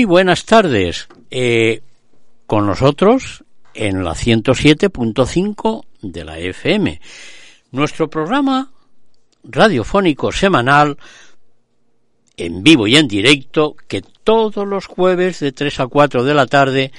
[0.00, 1.08] Muy buenas tardes.
[1.30, 1.82] Eh,
[2.46, 6.98] con nosotros en la 107.5 de la FM.
[7.72, 8.72] Nuestro programa
[9.44, 10.96] radiofónico semanal
[12.38, 16.46] en vivo y en directo que todos los jueves de 3 a 4 de la
[16.46, 16.92] tarde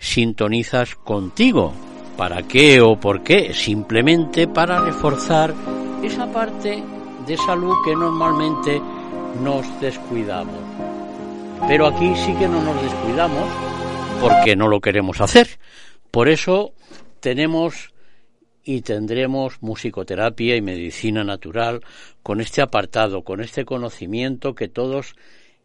[0.00, 1.72] sintonizas contigo.
[2.16, 3.54] ¿Para qué o por qué?
[3.54, 5.54] Simplemente para reforzar
[6.02, 6.82] esa parte
[7.24, 8.82] de salud que normalmente
[9.44, 10.71] nos descuidamos.
[11.68, 13.48] Pero aquí sí que no nos descuidamos
[14.20, 15.58] porque no lo queremos hacer.
[16.10, 16.72] Por eso
[17.20, 17.92] tenemos
[18.64, 21.80] y tendremos musicoterapia y medicina natural
[22.22, 25.16] con este apartado, con este conocimiento que todos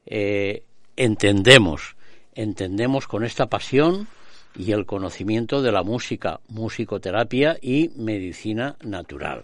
[0.06, 0.64] eh,
[0.96, 1.96] entendemos,
[2.34, 4.08] entendemos con esta pasión
[4.58, 9.44] y el conocimiento de la música, musicoterapia y medicina natural.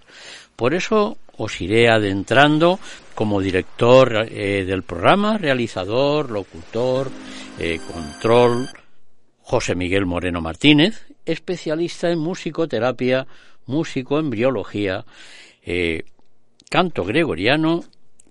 [0.56, 2.80] Por eso os iré adentrando
[3.16, 7.12] como director eh, del programa, realizador, locutor,
[7.60, 8.70] eh, control,
[9.42, 13.28] José Miguel Moreno Martínez, especialista en musicoterapia,
[13.68, 15.06] músico en biología,
[15.64, 16.04] eh,
[16.70, 17.84] canto gregoriano,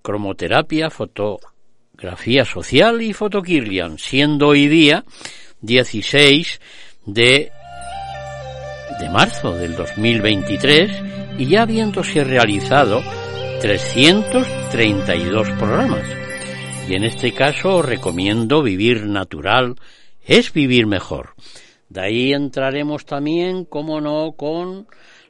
[0.03, 5.05] cromoterapia, fotografía social y fotokirlian, siendo hoy día
[5.63, 6.61] 16
[7.07, 7.51] de,
[9.01, 10.91] de marzo del 2023
[11.39, 13.03] y ya habiéndose realizado
[13.61, 16.05] 332 programas.
[16.89, 19.77] Y en este caso os recomiendo Vivir Natural
[20.27, 21.35] es vivir mejor.
[21.89, 24.87] De ahí entraremos también, como no, con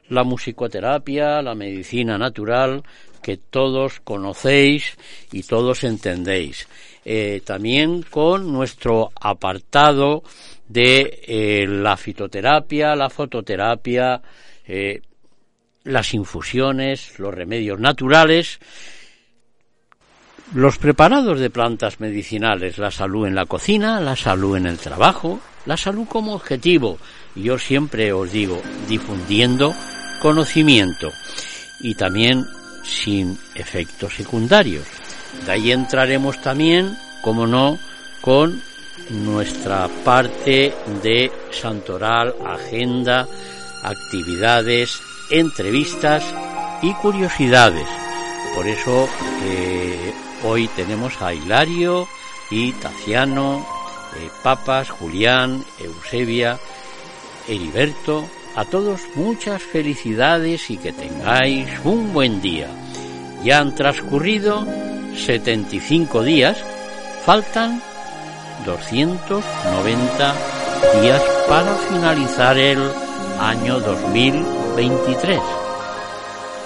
[0.09, 2.83] la musicoterapia, la medicina natural,
[3.21, 4.97] que todos conocéis
[5.31, 6.67] y todos entendéis.
[7.05, 10.23] Eh, también con nuestro apartado
[10.67, 14.21] de eh, la fitoterapia, la fototerapia,
[14.65, 15.01] eh,
[15.83, 18.59] las infusiones, los remedios naturales,
[20.53, 25.41] los preparados de plantas medicinales, la salud en la cocina, la salud en el trabajo,
[25.65, 26.97] la salud como objetivo.
[27.35, 29.73] Yo siempre os digo, difundiendo
[30.21, 31.11] conocimiento
[31.81, 32.45] y también
[32.83, 35.02] sin efectos secundarios.
[35.45, 37.77] De ahí entraremos también, como no,
[38.21, 38.61] con
[39.09, 43.27] nuestra parte de santoral, agenda,
[43.83, 46.23] actividades, entrevistas
[46.81, 47.87] y curiosidades.
[48.55, 49.09] Por eso
[49.43, 50.13] eh,
[50.43, 52.07] hoy tenemos a Hilario
[52.51, 53.65] y Taciano,
[54.15, 56.59] eh, Papas, Julián, Eusebia,
[57.47, 58.27] Heriberto.
[58.55, 62.67] A todos muchas felicidades y que tengáis un buen día.
[63.43, 64.63] Ya han transcurrido
[65.15, 66.57] 75 días,
[67.25, 67.81] faltan
[68.65, 70.35] 290
[71.01, 72.79] días para finalizar el
[73.39, 75.39] año 2023.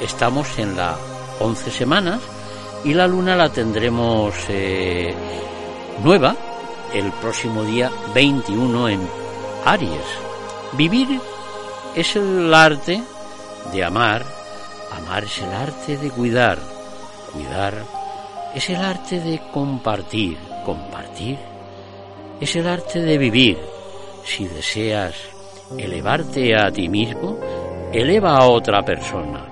[0.02, 0.96] Estamos en la
[1.40, 2.22] 11 semanas
[2.84, 5.14] y la luna la tendremos eh,
[6.04, 6.36] nueva
[6.94, 9.08] el próximo día 21 en
[9.66, 10.06] Aries.
[10.74, 11.20] Vivir
[11.96, 13.02] es el arte
[13.72, 14.24] de amar,
[14.96, 16.60] amar es el arte de cuidar,
[17.34, 17.97] cuidar
[18.58, 21.38] es el arte de compartir, compartir
[22.42, 23.56] es el arte de vivir.
[24.26, 25.14] Si deseas
[25.78, 27.38] elevarte a ti mismo,
[27.94, 29.46] eleva a otra persona.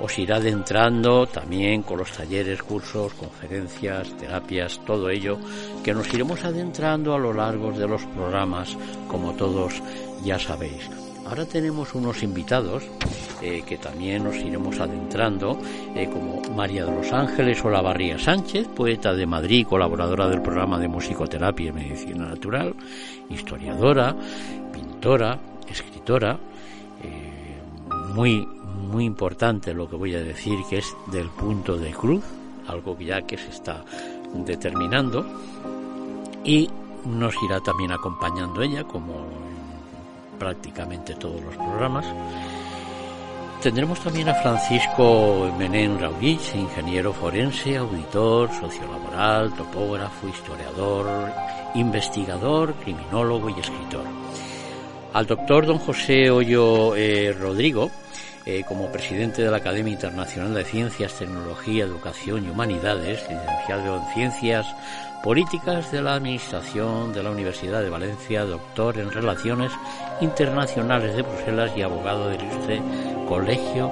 [0.00, 5.38] Os irá adentrando también con los talleres, cursos, conferencias, terapias, todo ello,
[5.84, 9.74] que nos iremos adentrando a lo largo de los programas, como todos
[10.24, 11.01] ya sabéis.
[11.32, 12.82] Ahora tenemos unos invitados
[13.40, 15.58] eh, que también nos iremos adentrando,
[15.94, 20.88] eh, como María de los Ángeles Olavarría Sánchez, poeta de Madrid, colaboradora del programa de
[20.88, 22.74] musicoterapia y medicina natural,
[23.30, 24.14] historiadora,
[24.74, 26.38] pintora, escritora,
[27.02, 28.46] eh, muy,
[28.90, 32.24] muy importante lo que voy a decir, que es del punto de cruz,
[32.68, 33.82] algo que ya que se está
[34.34, 35.24] determinando,
[36.44, 36.68] y
[37.06, 39.51] nos irá también acompañando ella como
[40.42, 42.04] prácticamente todos los programas.
[43.62, 51.32] Tendremos también a Francisco Menén Raudich, ingeniero forense, auditor, sociolaboral, topógrafo, historiador,
[51.76, 54.04] investigador, criminólogo y escritor.
[55.12, 57.88] Al doctor don José Hoyo eh, Rodrigo,
[58.44, 64.14] eh, como presidente de la Academia Internacional de Ciencias, Tecnología, Educación y Humanidades, licenciado en
[64.14, 64.66] Ciencias
[65.22, 69.70] Políticas de la Administración de la Universidad de Valencia, doctor en Relaciones
[70.22, 72.80] Internacionales de Bruselas y abogado del Ilustre
[73.28, 73.90] Colegio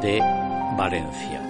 [0.00, 0.20] de
[0.76, 1.40] Valencia.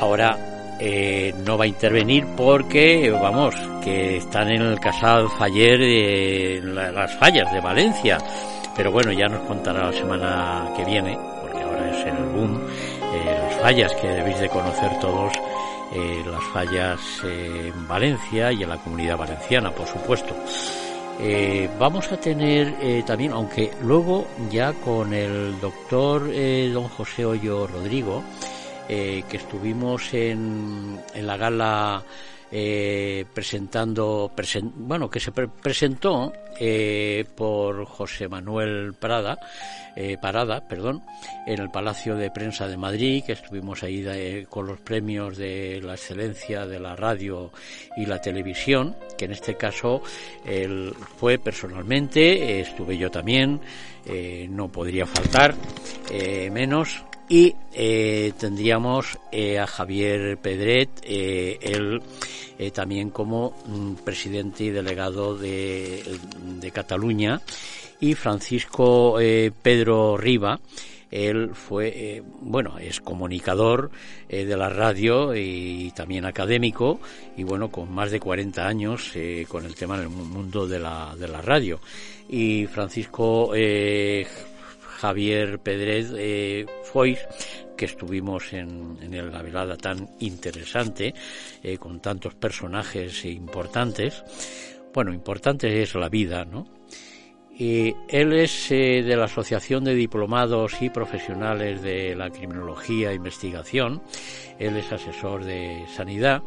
[0.00, 0.36] Ahora
[0.80, 6.60] eh, no va a intervenir porque, vamos, que están en el Casal Faller de
[6.92, 8.18] las fallas de Valencia.
[8.76, 12.60] Pero bueno, ya nos contará la semana que viene, porque ahora es el boom,
[13.14, 15.32] eh, las fallas que debéis de conocer todos
[15.94, 20.34] eh, las fallas en Valencia y en la comunidad valenciana, por supuesto.
[21.20, 26.30] Eh, vamos a tener eh, también, aunque luego ya con el doctor
[26.72, 28.22] don José Hoyo Rodrigo,
[28.88, 32.02] que estuvimos en, en la gala
[33.32, 34.30] presentando,
[34.76, 36.32] bueno, que se presentó
[37.34, 39.38] por José Manuel Prada,
[39.96, 41.02] eh, parada, perdón,
[41.46, 45.94] en el Palacio de Prensa de Madrid, que estuvimos ahí con los premios de la
[45.94, 47.52] excelencia de la radio
[47.96, 50.02] y la televisión, que en este caso
[50.44, 53.60] él fue personalmente, estuve yo también,
[54.04, 55.54] eh, no podría faltar
[56.10, 57.54] eh, menos, y
[58.38, 59.18] tendríamos
[59.60, 62.02] a Javier Pedret, él
[62.72, 66.02] también como mm, presidente y delegado de,
[66.60, 67.40] de Cataluña
[68.00, 70.60] y Francisco eh, Pedro Riva.
[71.10, 73.90] Él fue, eh, bueno, es comunicador
[74.28, 77.00] eh, de la radio y también académico
[77.36, 79.12] y bueno, con más de 40 años
[79.48, 81.80] con el tema del mundo de la, de la radio.
[82.28, 83.52] Y Francisco
[84.94, 87.18] Javier Pedrez Foix,
[87.76, 91.14] que estuvimos en, en la velada tan interesante,
[91.78, 94.22] con tantos personajes importantes.
[94.92, 96.66] Bueno, importante es la vida, ¿no?
[97.56, 103.14] Y él es eh, de la Asociación de Diplomados y Profesionales de la Criminología e
[103.14, 104.02] Investigación.
[104.58, 106.42] Él es asesor de sanidad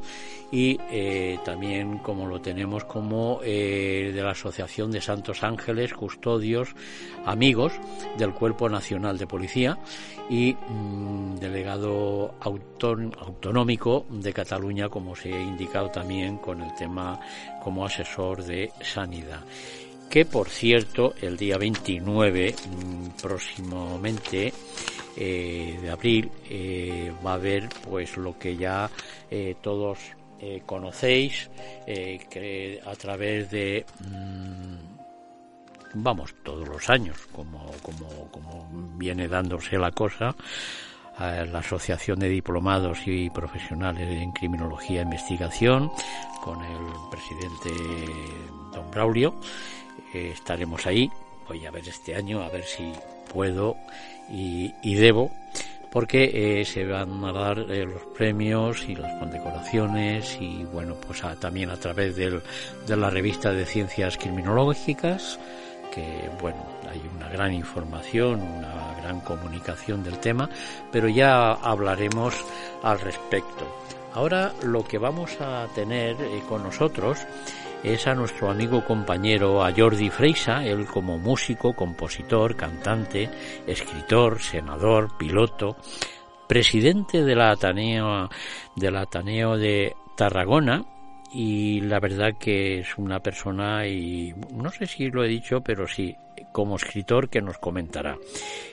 [0.51, 6.75] y eh, también como lo tenemos como eh, de la Asociación de Santos Ángeles, Custodios,
[7.25, 7.73] Amigos
[8.17, 9.77] del Cuerpo Nacional de Policía
[10.29, 17.19] y mm, delegado autonómico de Cataluña, como se ha indicado también con el tema
[17.63, 19.41] como asesor de sanidad
[20.09, 24.53] que por cierto el día 29 mm, próximamente
[25.15, 28.89] eh, de abril eh, va a haber pues lo que ya
[29.29, 29.99] eh, todos
[30.67, 31.49] conocéis
[31.87, 34.75] que a través de mm,
[35.95, 40.35] vamos todos los años como, como, como viene dándose la cosa
[41.19, 45.91] la Asociación de Diplomados y Profesionales en Criminología e Investigación
[46.43, 46.77] con el
[47.09, 47.71] presidente
[48.71, 49.33] don Braulio
[50.13, 51.11] estaremos ahí.
[51.47, 52.91] Voy a ver este año, a ver si
[53.33, 53.77] puedo
[54.29, 55.31] y, debo,
[55.91, 61.21] porque eh, se van a dar eh, los premios y las condecoraciones y bueno, pues
[61.39, 62.41] también a través del,
[62.85, 65.39] de la revista de ciencias criminológicas,
[65.93, 70.49] que bueno, hay una gran información, una gran comunicación del tema,
[70.91, 72.35] pero ya hablaremos
[72.83, 73.65] al respecto.
[74.13, 77.19] Ahora lo que vamos a tener eh, con nosotros
[77.83, 83.29] es a nuestro amigo compañero, a Jordi Freisa, él como músico, compositor, cantante,
[83.65, 85.77] escritor, senador, piloto,
[86.47, 88.29] presidente de la Ateneo,
[88.75, 90.83] del Ateneo de Tarragona,
[91.31, 95.85] y la verdad que es una persona y no sé si lo he dicho pero
[95.87, 96.15] sí
[96.53, 98.17] como escritor que nos comentará.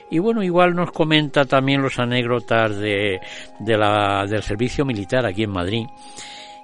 [0.09, 3.19] Y bueno igual nos comenta también los anécdotas de,
[3.59, 5.85] de la, del servicio militar aquí en Madrid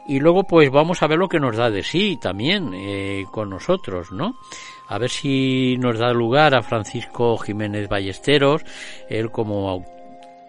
[0.07, 3.49] y luego pues vamos a ver lo que nos da de sí también eh, con
[3.49, 4.35] nosotros, ¿no?
[4.91, 8.61] a ver si nos da lugar a Francisco Jiménez Ballesteros,
[9.07, 9.85] él como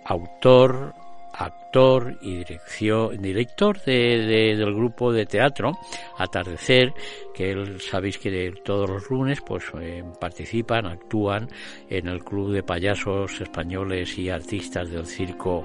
[0.04, 0.94] autor,
[1.32, 5.78] actor y dirección, director de, del grupo de teatro
[6.18, 6.92] Atardecer,
[7.32, 11.48] que él sabéis que todos los lunes pues eh, participan, actúan
[11.88, 15.64] en el Club de Payasos Españoles y Artistas del Circo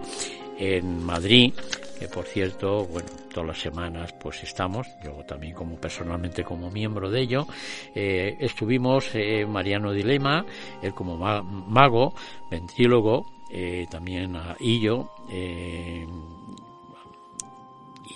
[0.58, 1.54] en Madrid,
[2.00, 7.10] que por cierto, bueno, todas las semanas pues estamos, yo también como personalmente como miembro
[7.10, 7.48] de ello,
[7.94, 10.46] eh, estuvimos eh, Mariano Dilema,
[10.82, 12.14] él como mago,
[12.50, 16.06] ventrílogo, eh, también a Illo, eh,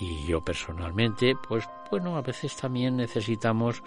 [0.00, 3.82] y yo personalmente, pues bueno, a veces también necesitamos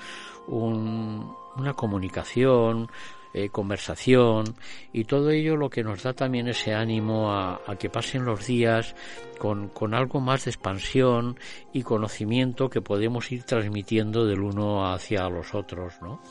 [0.47, 2.89] una comunicación,
[3.37, 4.55] eh, conversación
[4.93, 8.95] y todo ello lo que nos da también ese ánimo a, que pasen los días
[9.39, 11.37] con, con, algo más de expansión
[11.73, 16.21] y conocimiento que podemos ir transmitiendo del uno hacia los otros, ¿no?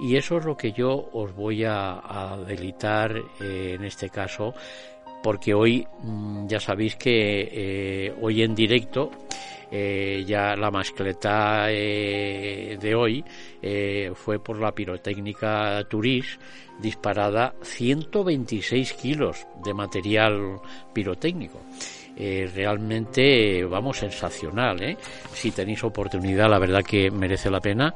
[0.00, 4.54] Y eso es lo que yo os voy a, delitar eh, en este caso,
[5.22, 9.10] porque hoy mm, ya sabéis que eh, hoy en directo
[9.70, 13.24] eh, ya la mascleta de hoy
[14.14, 16.38] fue por la pirotécnica Turis
[16.80, 20.60] disparada 126 kilos de material
[20.92, 21.60] pirotécnico.
[22.16, 24.82] realmente, vamos, sensacional.
[24.82, 24.96] ¿eh?
[25.32, 27.94] Si tenéis oportunidad, la verdad que merece la pena.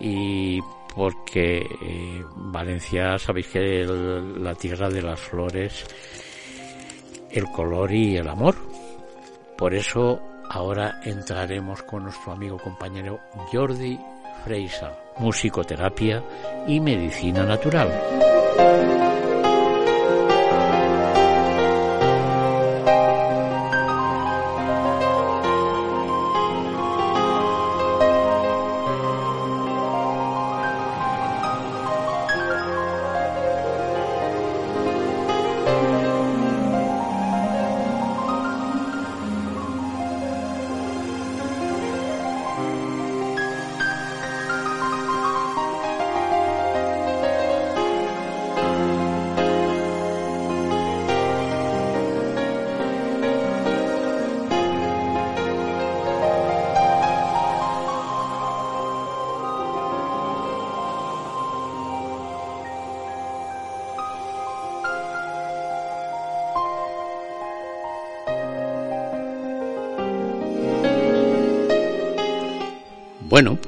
[0.00, 0.60] Y
[0.94, 5.84] porque eh, Valencia, sabéis que la tierra de las flores,
[7.34, 8.54] el color y el amor.
[9.56, 13.20] Por eso ahora entraremos con nuestro amigo compañero
[13.52, 13.98] Jordi
[14.44, 16.22] Freisa, musicoterapia
[16.66, 17.90] y medicina natural.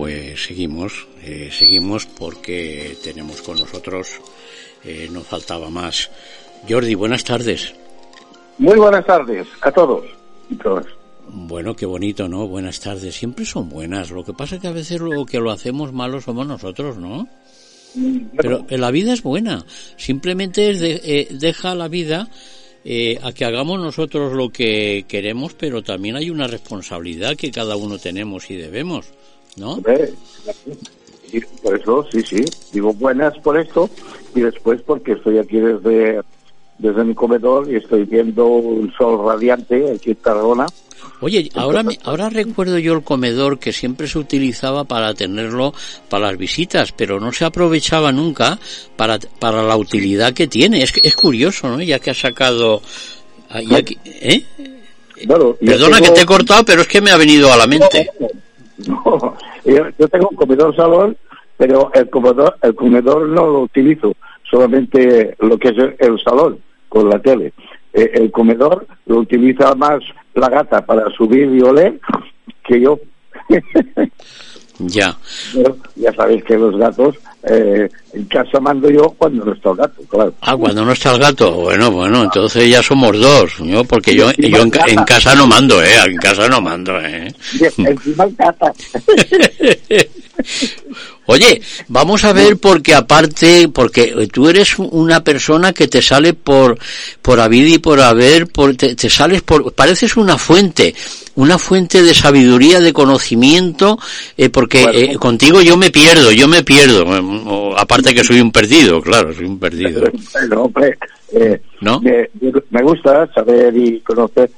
[0.06, 4.20] Pues seguimos, eh, seguimos porque tenemos con nosotros,
[4.84, 6.12] eh, no faltaba más.
[6.68, 7.74] Jordi, buenas tardes.
[8.56, 10.04] Muy buenas tardes a todos
[10.48, 10.86] y todas.
[11.28, 12.46] Bueno, qué bonito, ¿no?
[12.46, 13.16] Buenas tardes.
[13.16, 14.12] Siempre son buenas.
[14.12, 17.26] Lo que pasa es que a veces lo que lo hacemos malo somos nosotros, ¿no?
[18.36, 19.64] Pero la vida es buena.
[19.96, 22.28] Simplemente es de, eh, deja la vida
[23.22, 27.98] a que hagamos nosotros lo que queremos, pero también hay una responsabilidad que cada uno
[27.98, 29.12] tenemos y debemos.
[29.56, 29.80] ¿No?
[31.62, 32.44] por eso, sí, sí.
[32.72, 33.90] Digo buenas por esto
[34.34, 36.22] y después porque estoy aquí desde,
[36.78, 40.66] desde mi comedor y estoy viendo un sol radiante aquí en Tarragona.
[41.20, 45.72] Oye, ahora, ahora recuerdo yo el comedor que siempre se utilizaba para tenerlo
[46.08, 48.58] para las visitas, pero no se aprovechaba nunca
[48.96, 50.82] para, para la utilidad que tiene.
[50.82, 51.82] Es, es curioso, ¿no?
[51.82, 52.82] Ya que ha sacado...
[53.48, 54.44] Ah, ¿eh?
[55.60, 58.10] Perdona que te he cortado, pero es que me ha venido a la mente.
[58.20, 58.28] No,
[59.98, 61.16] yo, tengo un comedor salón,
[61.56, 64.14] pero el comedor, el comedor no lo utilizo,
[64.50, 67.52] solamente lo que es el, salón con la tele.
[67.92, 70.00] Eh, el comedor lo utiliza más
[70.34, 71.98] la gata para subir y oler
[72.64, 72.98] que yo.
[74.78, 75.16] Ya.
[75.94, 77.16] ya sabéis que los gatos,
[77.46, 80.34] eh, en casa mando yo cuando no está el gato, claro.
[80.40, 81.52] Ah, cuando no está el gato.
[81.52, 85.96] Bueno, bueno, entonces ya somos dos, yo porque yo, yo en, casa no mando, eh,
[86.06, 87.32] en casa no mando, eh.
[87.78, 88.72] Encima casa.
[91.26, 96.78] Oye, vamos a ver porque aparte, porque tú eres una persona que te sale por,
[97.20, 100.94] por haber y por haber, por, te, sales por, pareces una fuente,
[101.36, 103.98] una fuente de sabiduría, de conocimiento,
[104.36, 108.50] eh, porque eh, contigo yo me pierdo, yo me pierdo, eh, aparte que soy un
[108.50, 110.10] perdido, claro, soy un perdido.
[110.32, 110.98] Pero, hombre,
[111.80, 112.00] ¿No?
[112.00, 112.28] Me,
[112.70, 114.50] me, gusta saber y conocer.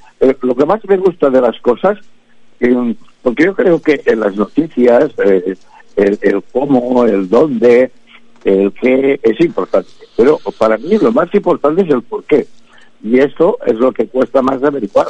[0.42, 1.98] lo que más me gusta de las cosas,
[3.22, 5.10] porque yo creo que en las noticias,
[5.96, 7.90] el, cómo, el dónde,
[8.44, 9.90] el qué es importante.
[10.16, 12.46] Pero para mí lo más importante es el por qué.
[13.02, 15.08] Y eso es lo que cuesta más averiguar.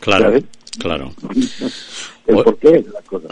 [0.00, 0.32] Claro,
[0.78, 1.12] claro.
[2.26, 3.28] el por qué es la cosa.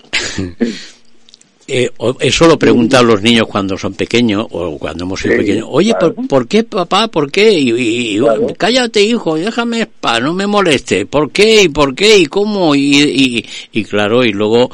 [1.67, 5.69] eh, eso lo preguntan los niños cuando son pequeños o cuando hemos sido pequeños.
[5.71, 5.95] Oye,
[6.29, 7.09] ¿por, qué, papá?
[7.09, 7.53] ¿Por qué?
[7.53, 8.21] Y,
[8.57, 11.07] cállate, hijo, déjame para no me moleste.
[11.07, 11.63] ¿Por qué?
[11.65, 12.19] ¿Y por qué?
[12.19, 12.75] ¿Y cómo?
[12.75, 14.71] Y, y, claro, y luego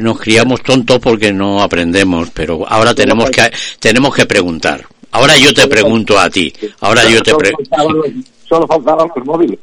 [0.00, 4.86] nos criamos tontos porque no aprendemos, pero ahora tenemos que, tenemos que preguntar.
[5.12, 6.52] Ahora yo te pregunto a ti.
[6.80, 8.04] Ahora yo te pregunto.
[8.48, 9.58] Solo faltaban los móviles.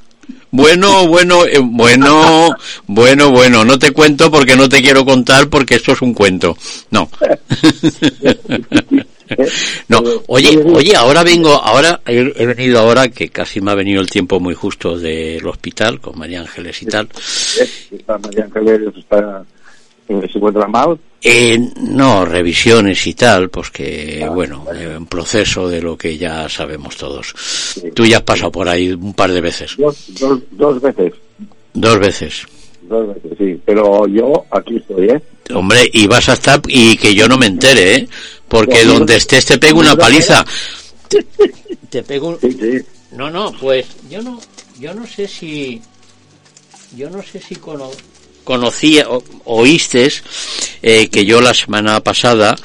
[0.52, 2.50] Bueno, bueno, eh, bueno,
[2.88, 6.58] bueno, bueno, no te cuento porque no te quiero contar porque esto es un cuento.
[6.92, 7.10] No.
[9.90, 14.10] no, oye, oye, ahora vengo, ahora he, venido ahora que casi me ha venido el
[14.10, 17.10] tiempo muy justo del hospital con María Ángeles y tal.
[20.08, 20.98] Se encuentra mal.
[21.22, 24.66] Eh, no, revisiones y tal, pues que, ah, bueno,
[24.98, 27.34] un proceso de lo que ya sabemos todos.
[27.94, 29.76] Tú ya has pasado por ahí un par de veces.
[29.78, 30.06] Dos,
[30.52, 31.14] dos, veces.
[31.74, 32.46] Dos veces.
[32.84, 33.62] Dos veces, sí.
[33.66, 35.22] Pero yo aquí estoy, ¿eh?
[35.54, 38.08] Hombre, y vas a estar, y que yo no me entere, ¿eh?
[38.48, 40.46] Porque donde estés te pego una paliza.
[41.90, 42.38] Te, pego
[43.12, 44.40] No, no, pues yo no,
[44.80, 45.82] yo no sé si,
[46.96, 47.98] yo no sé si conozco
[48.48, 49.06] conocía,
[49.44, 50.10] oíste
[50.82, 52.56] eh, que yo la semana pasada,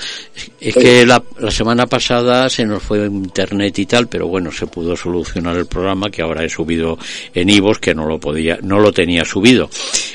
[0.62, 4.66] es que la, la, semana pasada se nos fue internet y tal, pero bueno, se
[4.66, 6.96] pudo solucionar el programa que ahora he subido
[7.34, 9.68] en Ivos, que no lo podía, no lo tenía subido.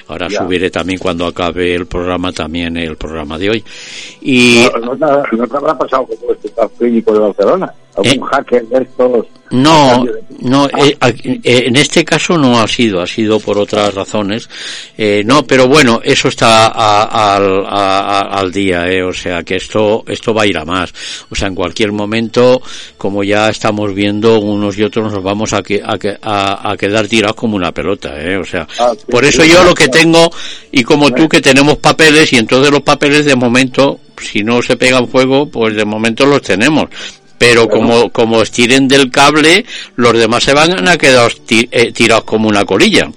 [0.07, 3.63] Ahora subiré también cuando acabe el programa, también el programa de hoy.
[4.21, 4.65] Y...
[4.81, 7.73] No, no, habrá pasado como este clínico de Barcelona.
[7.97, 10.05] ¿Algún eh, hacker de estos no,
[10.41, 14.49] no, eh, eh, en este caso no ha sido, ha sido por otras razones.
[14.97, 20.43] Eh, no, pero bueno, eso está al día, eh, o sea que esto, esto va
[20.43, 20.93] a ir a más.
[21.29, 22.61] O sea, en cualquier momento,
[22.97, 27.35] como ya estamos viendo, unos y otros nos vamos a, que, a, a, quedar tirados
[27.35, 30.31] como una pelota, eh, o sea, ah, por eso yo lo que tengo,
[30.71, 34.77] y como tú que tenemos papeles, y entonces los papeles de momento, si no se
[34.77, 36.87] pegan fuego, pues de momento los tenemos.
[37.37, 39.63] Pero como como estiren del cable
[39.95, 43.11] los demás se van a quedar eh, tirados como una colilla.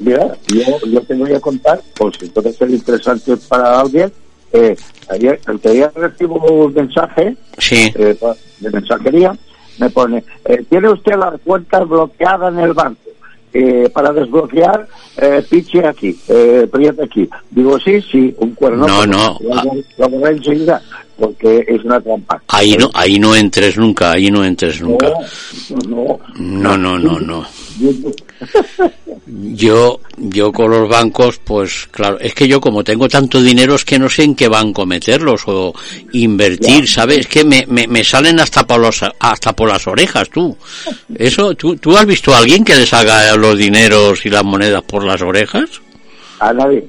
[0.00, 4.12] Mira yo, yo te voy a contar por si puede ser interesante para alguien
[4.52, 4.76] eh,
[5.10, 7.92] ayer el que día recibo un mensaje sí.
[7.94, 8.16] eh,
[8.60, 9.36] de mensajería
[9.78, 13.00] me pone eh, tiene usted las cuentas bloqueadas en el banco
[13.54, 14.88] eh, para desbloquear,
[15.18, 17.28] eh, piche aquí, eh, priete aquí.
[17.50, 18.86] Digo, sí, sí, un cuerno.
[18.86, 19.38] No, no.
[19.98, 20.80] Lo, lo enseguida
[21.18, 22.42] porque es una trampa.
[22.48, 25.12] Ahí no, ahí no entres nunca, ahí no entres nunca.
[25.86, 27.20] No, no, no, no.
[27.20, 27.46] no.
[29.26, 33.84] Yo, yo con los bancos, pues claro, es que yo como tengo tanto dinero es
[33.84, 35.72] que no sé en qué banco meterlos o
[36.12, 37.18] invertir, ¿sabes?
[37.18, 40.56] Es que me, me, me, salen hasta por los, hasta por las orejas, tú.
[41.14, 44.82] Eso, ¿tú, ¿tú has visto a alguien que les haga los dineros y las monedas
[44.82, 45.70] por las orejas?
[46.40, 46.86] A nadie.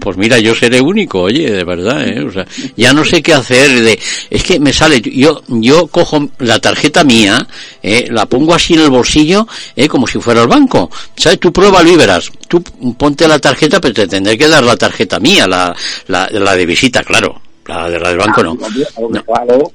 [0.00, 2.20] Pues mira, yo seré único, oye, de verdad, ¿eh?
[2.22, 2.44] O sea,
[2.76, 3.82] ya no sé qué hacer.
[3.82, 3.98] De,
[4.30, 7.46] es que me sale, yo, yo cojo la tarjeta mía,
[7.82, 10.90] eh, la pongo así en el bolsillo, eh, como si fuera el banco.
[11.16, 11.38] ¿Sabes?
[11.38, 12.30] Tú pruébalo y verás.
[12.48, 12.62] Tú
[12.98, 15.74] ponte la tarjeta, pero te tendré que dar la tarjeta mía, la,
[16.08, 17.40] la, la de visita, claro.
[17.66, 18.58] La de la del banco no.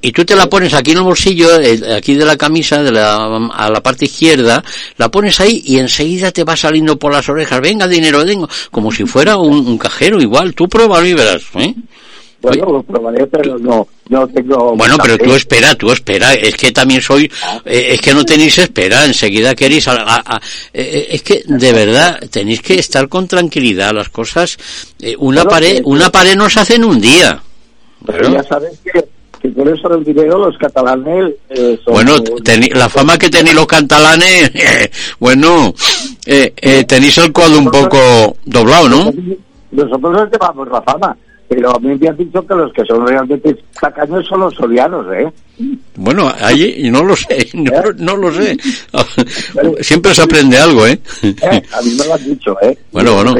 [0.01, 2.91] Y tú te la pones aquí en el bolsillo, eh, aquí de la camisa, de
[2.91, 3.15] la,
[3.47, 4.63] a la parte izquierda,
[4.97, 8.91] la pones ahí y enseguida te va saliendo por las orejas, venga dinero, vengo, como
[8.91, 11.73] si fuera un, cajero igual, tú pruébalo y verás, ¿eh?
[12.41, 14.73] Bueno, lo probaré, pero no, no tengo...
[14.75, 17.29] Bueno, pero tú espera, tú espera, es que también soy,
[17.65, 19.87] eh, es que no tenéis espera, enseguida queréis,
[20.71, 24.57] es que de verdad tenéis que estar con tranquilidad, las cosas,
[25.17, 27.41] una pared, una pared no se hace en un día.
[28.05, 29.05] Pero ya sabes que,
[29.41, 32.15] que con eso del dinero los catalanes eh, son Bueno,
[32.73, 34.51] la fama que tenéis los catalanes,
[35.19, 35.73] bueno,
[36.25, 39.13] eh, eh, tenéis el cuadro un poco doblado, ¿no?
[39.71, 41.17] Nosotros nos llevamos la fama.
[41.49, 45.07] Pero a mí me han dicho que los que son realmente tacaños son los solianos,
[45.11, 45.27] ¿eh?
[45.95, 47.49] Bueno, ahí no lo sé,
[47.97, 48.55] no, lo sé.
[49.81, 50.99] Siempre se aprende algo, ¿eh?
[51.23, 51.63] ¿eh?
[51.73, 52.77] A mí me lo han dicho, ¿eh?
[52.91, 53.35] Bueno, bueno.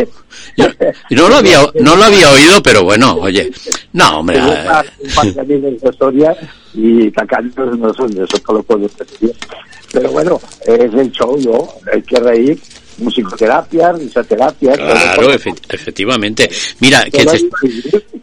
[0.58, 0.68] Yo,
[1.12, 3.52] no lo había no lo había oído, pero bueno, oye.
[3.94, 4.40] No, hombre.
[4.40, 4.68] Eh.
[6.74, 9.34] y tacaños no son de eso, lo puedo decir.
[9.94, 11.68] Pero bueno, es el show, ¿no?
[11.94, 12.60] Hay que reír
[13.00, 14.74] musicoterapia, risoterapia.
[14.74, 16.50] Claro, efectivamente.
[16.80, 17.26] Mira, que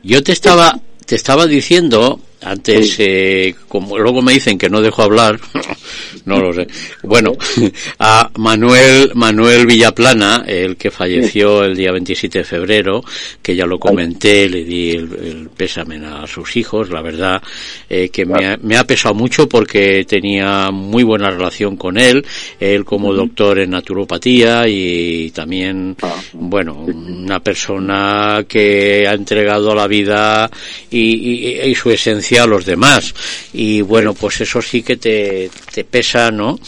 [0.02, 5.02] yo te estaba te estaba diciendo Antes, eh, como luego me dicen que no dejo
[5.02, 5.40] hablar,
[6.26, 6.66] no lo sé.
[7.02, 7.32] Bueno,
[7.98, 13.02] a Manuel, Manuel Villaplana, el que falleció el día 27 de febrero,
[13.42, 17.42] que ya lo comenté, le di el, pésame a sus hijos, la verdad,
[17.88, 22.24] eh, que me ha, me ha, pesado mucho porque tenía muy buena relación con él,
[22.60, 26.14] él como doctor en naturopatía y también, ah.
[26.34, 30.50] bueno, una persona que ha entregado la vida
[30.90, 33.14] y, y su esencia a los demás.
[33.52, 36.58] Y bueno, pues eso sí que te, te pesa, ¿no?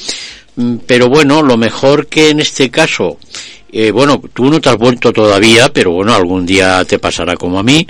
[0.57, 3.19] Mm, pero bueno, lo mejor que en este caso,
[3.71, 7.59] eh, bueno, tú no te has vuelto todavía, pero bueno, algún día te pasará como
[7.59, 7.87] a mí.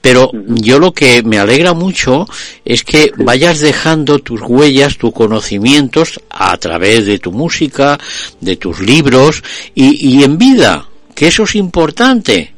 [0.00, 2.26] Pero yo lo que me alegra mucho
[2.64, 7.98] es que vayas dejando tus huellas, tus conocimientos a través de tu música,
[8.40, 9.42] de tus libros
[9.74, 12.52] y, y en vida, que eso es importante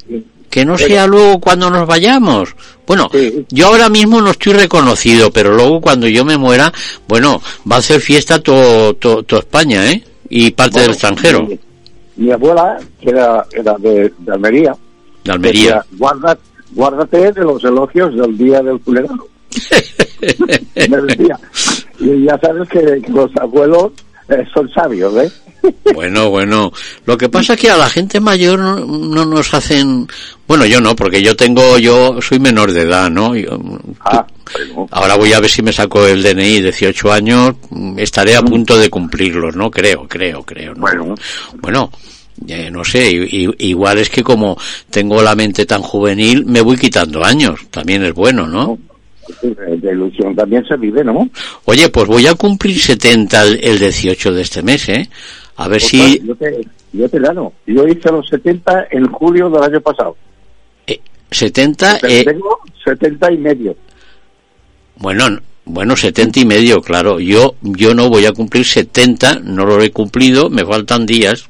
[0.53, 2.55] que no sea luego cuando nos vayamos.
[2.87, 3.09] Bueno,
[3.49, 6.71] yo ahora mismo no estoy reconocido, pero luego cuando yo me muera,
[7.09, 8.95] bueno, va a hacer fiesta todo
[9.31, 10.05] España, ¿eh?
[10.29, 11.49] Y parte del extranjero.
[12.17, 14.77] Mi, abuela, que era, era de, Almería,
[15.25, 15.83] de Almería.
[15.97, 19.19] guárdate de los elogios del día del funeral.
[20.91, 21.41] me decía.
[21.99, 23.93] Y ya sabes que los abuelos
[24.29, 25.33] eh, son sabios, ¿eh?
[25.95, 26.73] Bueno, bueno.
[27.05, 30.09] Lo que pasa es que a la gente mayor no, nos hacen.
[30.47, 33.33] Bueno, yo no, porque yo tengo, yo soy menor de edad, ¿no?
[34.01, 34.27] Ah,
[34.91, 37.55] ahora voy a ver si me saco el DNI, 18 años,
[37.97, 38.47] estaré a mm.
[38.47, 39.71] punto de cumplirlos, ¿no?
[39.71, 40.75] Creo, creo, creo.
[40.77, 41.15] Bueno,
[41.61, 41.91] bueno.
[42.71, 43.11] no sé,
[43.59, 44.59] igual es que como
[44.91, 48.79] tengo la mente tan juvenil, me voy quitando años, también es bueno, ¿no?
[49.43, 51.29] de ilusión también se vive, ¿no?
[51.65, 55.09] Oye, pues voy a cumplir 70 el 18 de este mes, ¿eh?
[55.57, 56.21] A ver si...
[56.25, 57.53] Yo te, yo te gano.
[57.67, 60.17] Yo hice los 70 en julio del año pasado.
[60.87, 61.99] Eh, 70...
[62.03, 62.25] Eh...
[62.25, 63.77] Tengo 70 y medio.
[64.97, 67.21] Bueno, bueno, 70 y medio, claro.
[67.21, 71.47] Yo, yo no voy a cumplir 70, no lo he cumplido, me faltan días.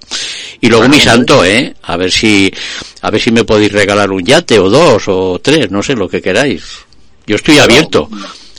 [0.60, 1.74] Y luego mi santo, ¿eh?
[1.82, 2.52] A ver si,
[3.00, 6.08] a ver si me podéis regalar un yate o dos o tres, no sé lo
[6.08, 6.84] que queráis.
[7.26, 8.08] Yo estoy abierto.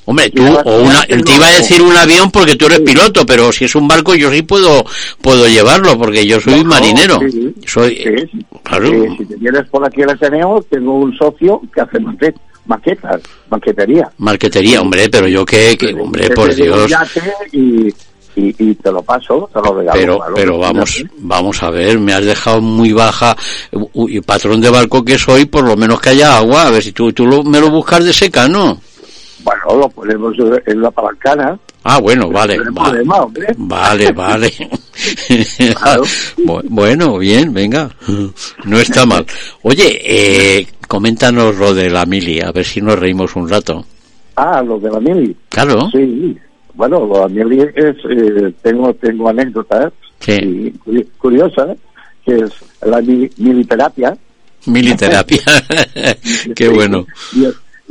[0.06, 3.52] Hombre, tú, o una, te iba a decir un avión porque tú eres piloto, pero
[3.52, 4.84] si es un barco yo sí puedo,
[5.22, 7.20] puedo llevarlo porque yo soy marinero.
[7.66, 8.04] soy,
[8.64, 8.90] claro.
[9.18, 12.00] si te vienes por aquí al Ateneo, tengo un socio que hace
[12.66, 14.10] maquetas, maquetería.
[14.18, 16.92] Marquetería, hombre, pero yo que, hombre, por Dios.
[17.54, 17.94] Y,
[18.36, 20.00] y, te lo paso, te lo regalo.
[20.00, 23.38] Pero, pero vamos, vamos a ver, me has dejado muy baja,
[23.94, 26.92] y patrón de barco que soy, por lo menos que haya agua, a ver si
[26.92, 28.82] tú, tú me lo buscas de seca, ¿no?
[29.44, 31.60] Bueno, lo ponemos en la palancana.
[31.84, 32.58] Ah, bueno, vale.
[33.58, 34.52] vale, vale.
[36.70, 37.90] bueno, bien, venga.
[38.66, 39.26] No está mal.
[39.64, 43.86] Oye, eh, coméntanos lo de la mili, a ver si nos reímos un rato.
[44.36, 45.36] Ah, lo de la mili.
[45.50, 45.90] Claro.
[45.92, 46.38] Sí.
[46.74, 50.74] Bueno, lo de la mili es, eh, tengo, tengo anécdotas sí.
[51.18, 51.78] curiosas,
[52.26, 52.52] que es
[52.82, 54.18] la militerapia.
[54.66, 55.42] Militerapia.
[56.56, 57.06] Qué bueno.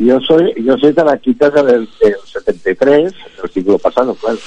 [0.02, 1.88] Yo soy, yo soy de la quita del,
[2.32, 4.38] 73, del siglo pasado, claro.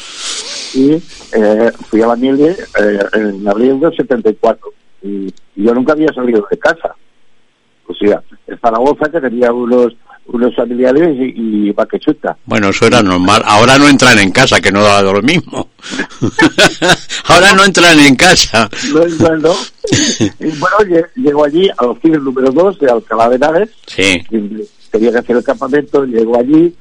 [0.73, 4.73] Y eh, fui a la Mili eh, en abril del 74.
[5.03, 6.93] Y, y yo nunca había salido de casa.
[7.87, 9.93] O sea, en Zaragoza que tenía unos
[10.27, 12.35] unos familiares y, y chuta.
[12.45, 13.43] Bueno, eso era normal.
[13.45, 15.69] Ahora no entran en casa, que no da lo mismo.
[17.25, 18.67] Ahora no entran en casa.
[18.91, 19.53] No entran, ¿no?
[20.39, 23.69] y bueno, llego allí a los cines número 2 de Alcalá de Henares.
[23.85, 24.25] Sí
[24.95, 26.73] quería que hacer el campamento, llego allí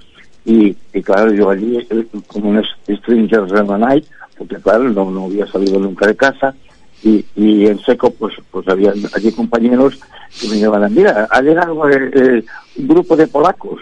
[0.44, 4.05] y, y claro, yo allí eh, como un stranger night,
[4.38, 6.55] porque claro, no, no había salido nunca de casa
[7.03, 9.98] y, y en seco pues pues había allí compañeros
[10.40, 12.44] que me llevaban, mira, ha llegado eh,
[12.77, 13.81] un grupo de polacos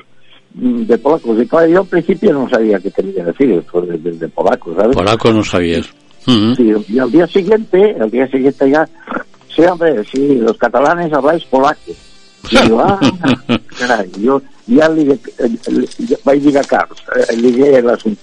[0.54, 1.38] mm, de polacos.
[1.42, 4.96] Y claro, yo al principio no sabía qué quería decir esto de, de, polacos, ¿sabes?
[4.96, 5.88] Polaco no sabías.
[6.24, 8.88] Sí, y al día siguiente, al día siguiente ya,
[9.54, 11.92] sí, hombre, sí, los catalanes habláis polaco.
[12.50, 12.98] Y yo, ah,
[13.78, 15.18] caray, yo ya ligué,
[16.26, 18.20] va y diga Carlos, eh, ligué el asunto.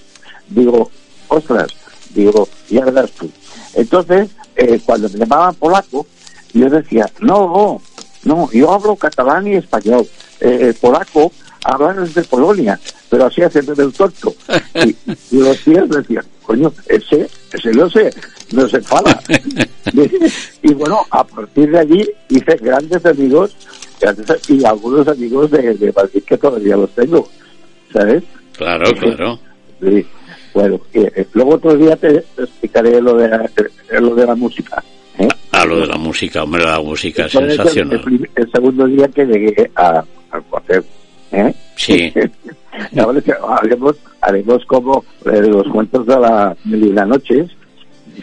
[0.48, 0.90] Digo,
[1.28, 1.68] ostras,
[2.14, 3.30] digo, ya verás tú.
[3.74, 6.06] Entonces, eh, cuando me llamaban polaco,
[6.52, 7.80] yo decía, no,
[8.24, 10.06] no, yo hablo catalán y español.
[10.40, 11.32] Eh, polaco
[11.64, 14.34] hablan desde Polonia, pero así haciendo del tonto.
[14.74, 14.96] Y,
[15.30, 18.10] y los tíos decían, coño, ese, ese no sé,
[18.52, 19.20] no se enfada.
[20.62, 23.56] y bueno, a partir de allí hice grandes amigos
[24.48, 27.28] y algunos amigos de, de Madrid que todavía los tengo,
[27.92, 28.22] ¿sabes?
[28.56, 29.38] Claro, claro.
[29.80, 30.06] Sí.
[30.52, 34.82] Bueno, eh, luego otro día te explicaré lo de la, eh, lo de la música.
[35.18, 35.28] ¿eh?
[35.52, 38.02] Ah, lo de la música, hombre, la música es sensacional.
[38.34, 40.44] El, segundo día que llegué a, al
[41.32, 41.54] ¿eh?
[41.76, 42.12] Sí.
[43.60, 47.46] haremos, haremos como eh, los cuentos de la, de la noche.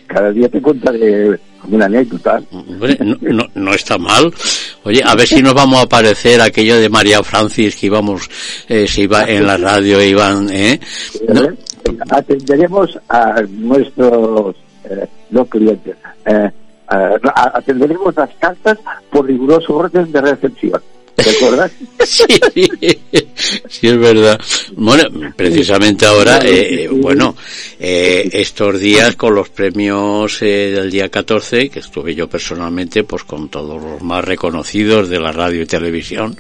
[0.06, 2.42] Cada día te contaré una anécdota.
[3.22, 4.34] no, no, está mal.
[4.84, 8.30] Oye, a ver si nos vamos a aparecer aquello de María Francis que íbamos,
[8.68, 10.80] eh, se iba en la radio, iban, ¿eh?
[12.10, 16.50] Atenderemos a nuestros, eh, no clientes, eh,
[16.88, 18.78] atenderemos las cartas
[19.10, 20.82] por riguroso orden de recepción.
[21.18, 21.72] ¿Te acuerdas?
[22.06, 22.26] sí,
[23.68, 24.40] sí, es verdad.
[24.76, 27.36] Bueno, precisamente ahora, eh, bueno,
[27.80, 33.24] eh, estos días con los premios eh, del día 14, que estuve yo personalmente, pues
[33.24, 36.38] con todos los más reconocidos de la radio y televisión,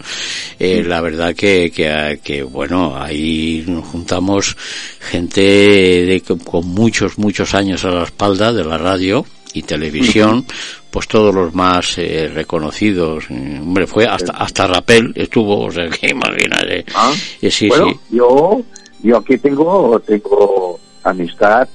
[0.59, 4.55] eh, la verdad que, que, que, bueno, ahí nos juntamos
[4.99, 9.25] gente de, con muchos, muchos años a la espalda de la radio,
[9.57, 10.45] y televisión,
[10.91, 13.25] pues todos los más eh, reconocidos.
[13.29, 16.85] Eh, hombre, fue hasta hasta Rapel estuvo, o sea, que imagínate.
[16.95, 18.61] Ah, eh, sí, bueno, yo
[19.03, 21.67] yo aquí tengo tengo amistad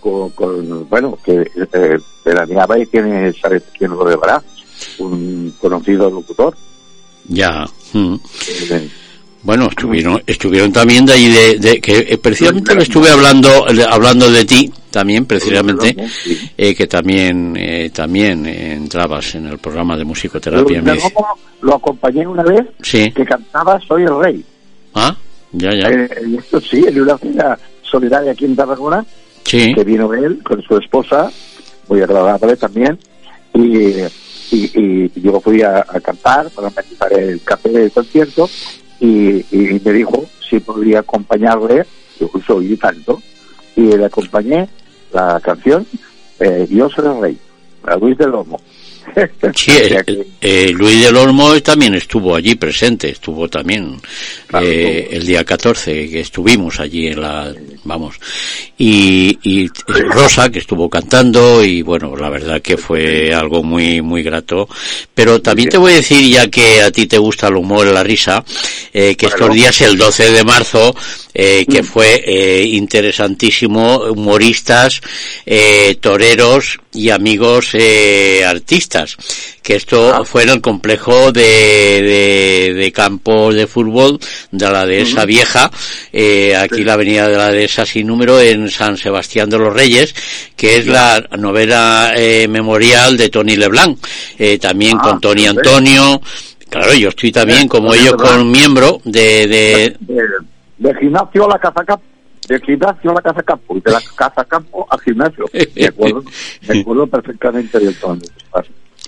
[0.00, 4.42] con, con bueno, que eh, de y tiene, ¿sabes quién lo llevará?
[4.98, 6.56] Un conocido locutor.
[7.28, 7.66] Ya.
[7.92, 8.16] Mm.
[9.42, 14.44] Bueno, estuvieron, estuvieron también de ahí de, que eh, precisamente le estuve hablando, hablando de
[14.44, 15.96] ti también precisamente,
[16.56, 20.80] eh, que también, eh, también entrabas en el programa de musicoterapia.
[20.80, 20.94] Lo,
[21.62, 23.10] lo acompañé una vez sí.
[23.12, 24.44] que cantaba Soy el Rey.
[24.94, 25.16] Ah,
[25.52, 25.88] ya, ya.
[25.88, 29.04] esto sí, en una cena solidaria aquí en Tarragona,
[29.44, 29.74] sí.
[29.74, 31.30] que vino él con su esposa,
[31.88, 32.98] muy agradable también,
[33.54, 33.92] y,
[34.50, 38.48] y, yo fui a, cantar para participar el café del concierto
[39.00, 41.84] y, y me dijo si podría acompañarle,
[42.18, 43.20] yo soy tanto,
[43.78, 44.68] y le acompañé
[45.12, 45.86] la canción
[46.40, 47.38] eh, Yo el rey,
[47.84, 48.60] a Luis del Lomo.
[49.54, 54.00] Sí, eh, eh, Luis del Olmo también estuvo allí presente, estuvo también
[54.60, 57.52] eh, el día 14 que estuvimos allí en la,
[57.84, 58.16] vamos,
[58.76, 64.22] y, y Rosa que estuvo cantando y bueno, la verdad que fue algo muy, muy
[64.22, 64.68] grato.
[65.14, 67.92] Pero también te voy a decir, ya que a ti te gusta el humor y
[67.92, 68.44] la risa,
[68.92, 70.94] eh, que estos días, el 12 de marzo,
[71.34, 71.86] eh, que mm.
[71.86, 75.00] fue eh, interesantísimo, humoristas,
[75.46, 79.16] eh, toreros y amigos eh, artistas,
[79.62, 80.24] que esto ah.
[80.24, 84.18] fue en el complejo de, de, de campo de fútbol
[84.50, 85.70] de la dehesa vieja,
[86.12, 90.12] eh, aquí la avenida de la dehesa sin número en San Sebastián de los Reyes,
[90.56, 93.96] que es la novela eh, memorial de Tony Leblanc,
[94.36, 96.20] eh, también ah, con Tony Antonio,
[96.68, 99.96] claro, yo estoy también como ellos con miembro de, de,
[100.78, 102.02] de, gimnasio a la casa campo
[102.48, 105.44] del gimnasio a la casa campo y de la casa campo al gimnasio.
[105.76, 106.24] Me acuerdo,
[106.66, 108.22] me acuerdo perfectamente del Tony.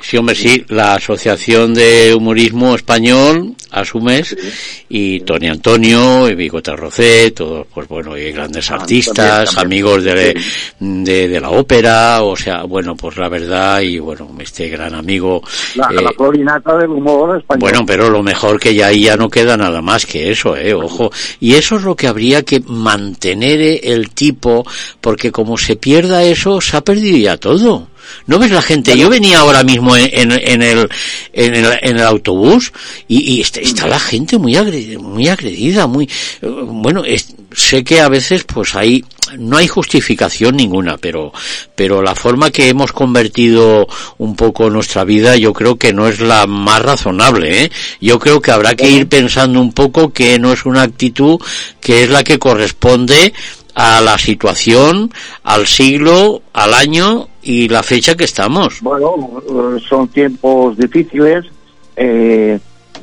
[0.03, 4.37] Sí, hombre, sí, la Asociación de Humorismo Español, Asumes,
[4.89, 10.35] y Tony Antonio, y Bigota Rocé, todos, pues bueno, y grandes ah, artistas, amigos de,
[10.81, 15.43] de, de, la ópera, o sea, bueno, pues la verdad, y bueno, este gran amigo.
[15.77, 17.61] La, eh, del humor español.
[17.61, 20.75] Bueno, pero lo mejor que ya ahí ya no queda nada más que eso, eh,
[20.75, 21.11] ojo.
[21.41, 24.67] Y eso es lo que habría que mantener eh, el tipo,
[25.01, 27.89] porque como se pierda eso, se ha perdido ya todo.
[28.27, 28.97] ¿No ves la gente?
[28.97, 30.89] Yo venía ahora mismo en, en, el,
[31.33, 32.73] en, el, en el autobús
[33.09, 36.09] y, y está, la gente muy agredida, muy agredida, muy,
[36.41, 37.03] bueno,
[37.53, 39.05] sé que a veces pues hay,
[39.39, 41.33] no hay justificación ninguna, pero,
[41.75, 43.87] pero la forma que hemos convertido
[44.19, 47.71] un poco nuestra vida yo creo que no es la más razonable, ¿eh?
[48.01, 51.41] Yo creo que habrá que ir pensando un poco que no es una actitud
[51.81, 53.33] que es la que corresponde
[53.75, 58.81] a la situación, al siglo, al año y la fecha que estamos.
[58.81, 59.43] Bueno,
[59.89, 61.47] son tiempos difíciles,
[61.97, 62.59] eh,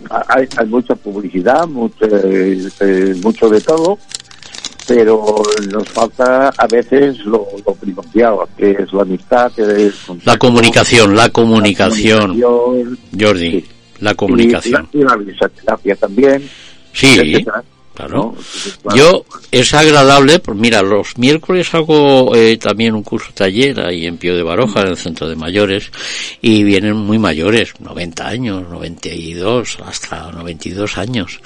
[0.10, 3.97] hay, mucha publicidad, mucho, eh, mucho de todo,
[4.88, 5.36] pero
[5.71, 7.45] nos falta a veces lo,
[7.80, 12.39] primordial, que es la amistad, que es la comunicación, la comunicación,
[13.19, 13.65] Jordi,
[14.00, 14.88] la comunicación.
[14.93, 16.47] Y la, terapia también.
[16.93, 17.45] Sí.
[17.98, 18.36] Claro.
[18.96, 24.18] Yo es agradable, pues mira, los miércoles hago eh, también un curso taller ahí en
[24.18, 25.90] Pío de Baroja, en el centro de mayores,
[26.40, 31.40] y vienen muy mayores, 90 años, 92, hasta 92 años,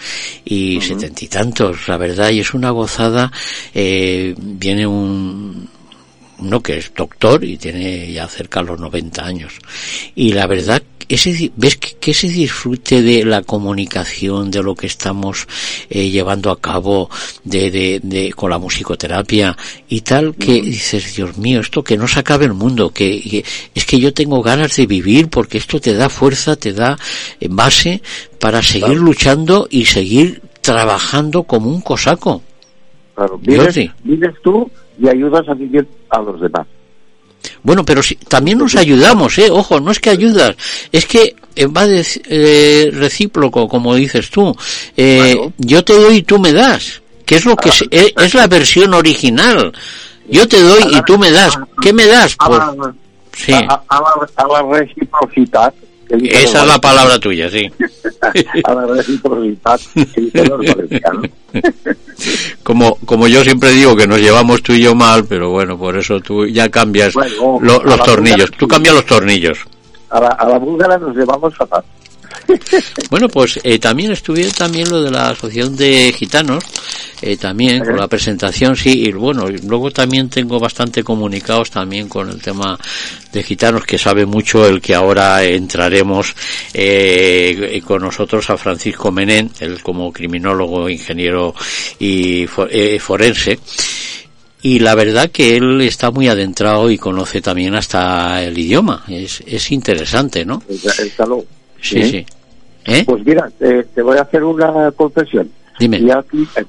[0.43, 3.31] y setenta y tantos, la verdad, y es una gozada,
[3.73, 5.69] eh, viene un,
[6.39, 9.53] uno que es doctor y tiene ya cerca de los 90 años.
[10.15, 10.83] Y la verdad
[11.15, 15.47] ese, ves que, ese disfrute de la comunicación, de lo que estamos
[15.89, 17.09] eh, llevando a cabo
[17.43, 22.07] de, de, de, con la musicoterapia y tal, que dices, Dios mío, esto que no
[22.07, 23.43] se acabe el mundo, que,
[23.73, 26.97] es que yo tengo ganas de vivir porque esto te da fuerza, te da
[27.49, 28.01] base
[28.39, 32.41] para seguir luchando y seguir trabajando como un cosaco.
[33.15, 34.69] Claro, vives, vives tú
[34.99, 36.67] y ayudas a vivir a los demás.
[37.63, 39.49] Bueno, pero si, también nos ayudamos, ¿eh?
[39.51, 40.55] Ojo, no es que ayudas,
[40.91, 41.35] es que
[41.75, 44.55] va de, eh, recíproco, como dices tú.
[44.97, 48.33] Eh, Yo te doy y tú me das, que es lo que es, eh, es,
[48.33, 49.71] la versión original.
[50.29, 51.57] Yo te doy y tú me das.
[51.81, 52.35] ¿Qué me das?
[52.35, 52.61] Pues,
[53.35, 53.53] sí.
[53.53, 55.73] a, a la reciprocidad
[56.23, 57.69] esa es la palabra tuya, sí.
[58.63, 59.79] a la reciprocidad
[62.63, 65.97] como, como yo siempre digo que nos llevamos tú y yo mal, pero bueno, por
[65.97, 68.51] eso tú ya cambias los tornillos.
[68.51, 69.59] Tú cambias los tornillos.
[70.09, 71.83] A la, a la búlgara nos llevamos fatal.
[73.09, 76.63] Bueno, pues eh, también estuve también lo de la Asociación de Gitanos,
[77.21, 82.29] eh, también con la presentación, sí, y bueno, luego también tengo bastante comunicados también con
[82.29, 82.77] el tema
[83.31, 86.33] de gitanos, que sabe mucho el que ahora entraremos
[86.73, 91.53] eh, con nosotros a Francisco Menén, él como criminólogo, ingeniero
[91.99, 93.59] y forense
[94.63, 99.03] y la verdad que él está muy adentrado y conoce también hasta el idioma.
[99.07, 100.61] Es, es interesante, ¿no?
[101.81, 102.25] Sí, sí.
[102.85, 103.03] ¿Eh?
[103.05, 105.49] Pues mira, te voy a hacer una confesión.
[105.81, 105.99] Dime.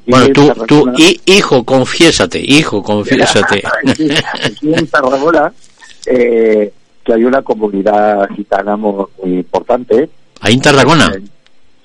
[0.06, 0.92] bueno, tú, tú
[1.26, 3.62] hijo, confiésate, hijo, confiésate.
[3.84, 5.52] aquí, en Tarragona,
[6.06, 6.72] eh,
[7.04, 10.08] que hay una comunidad gitana muy, importante.
[10.40, 11.12] ¿Ahí en Tarragona?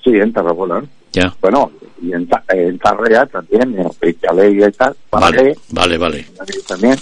[0.02, 0.82] sí, en Tarragona.
[1.12, 1.34] Ya.
[1.42, 4.96] Bueno, y en, en Tarrea también, en y tal.
[5.10, 6.26] Vale, vale, vale.
[6.66, 6.96] También.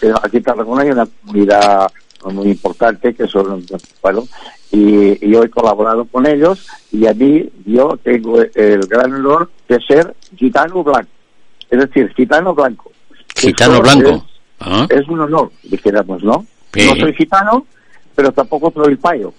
[0.00, 1.92] Pero aquí en Tarragona hay una comunidad
[2.24, 3.64] muy importante que son,
[4.02, 4.26] bueno,
[4.72, 9.80] y, yo he colaborado con ellos y a mí yo tengo el gran honor de
[9.80, 11.10] ser gitano blanco,
[11.70, 12.90] es decir, gitano blanco.
[13.36, 14.26] Gitano blanco.
[14.60, 14.86] Ah.
[14.88, 16.46] Es, un honor, dijéramos, ¿no?
[16.74, 17.66] No soy gitano,
[18.14, 19.32] pero tampoco soy payo.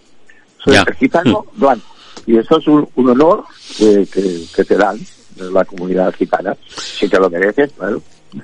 [0.63, 1.85] Soy gitano blanco.
[2.25, 3.45] Y eso es un, honor
[3.77, 4.07] que,
[4.53, 4.99] que, te dan
[5.37, 6.55] la comunidad gitana.
[6.67, 8.01] Si te lo mereces, claro.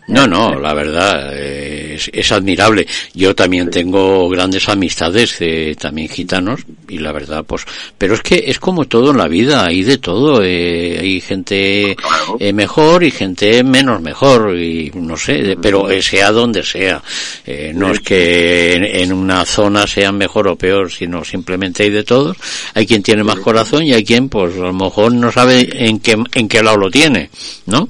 [0.07, 2.87] No, no, la verdad es, admirable.
[3.13, 7.65] Yo también tengo grandes amistades, eh, también gitanos, y la verdad, pues,
[7.97, 10.41] pero es que es como todo en la vida, hay de todo.
[10.43, 11.95] Eh, hay gente
[12.39, 17.01] eh, mejor y gente menos mejor, y no sé, pero sea donde sea.
[17.73, 22.37] no es que en, una zona sean mejor o peor, sino simplemente hay de todos.
[22.73, 25.99] Hay quien tiene más corazón y hay quien, pues, a lo mejor no sabe en
[25.99, 27.29] qué, en qué lado lo tiene,
[27.65, 27.87] ¿no?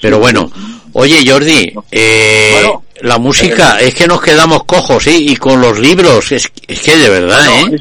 [0.00, 0.50] Pero bueno.
[0.92, 2.70] Oye, Jordi, eh,
[3.02, 5.30] la música, eh, es que nos quedamos cojos, ¿sí?
[5.30, 7.76] Y con los libros, es, es que de verdad, ¿eh?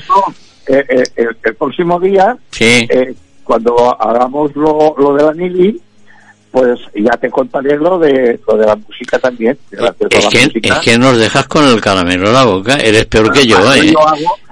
[0.68, 2.88] eh, eh el, próximo día, sí.
[3.44, 5.82] cuando hagamos lo, lo de la Nili,
[6.52, 9.58] pues ya te contaré lo de, lo de la música también.
[9.72, 13.46] es, que, es que nos dejas con el caramelo en la boca, eres peor que
[13.46, 13.94] yo, ¿eh?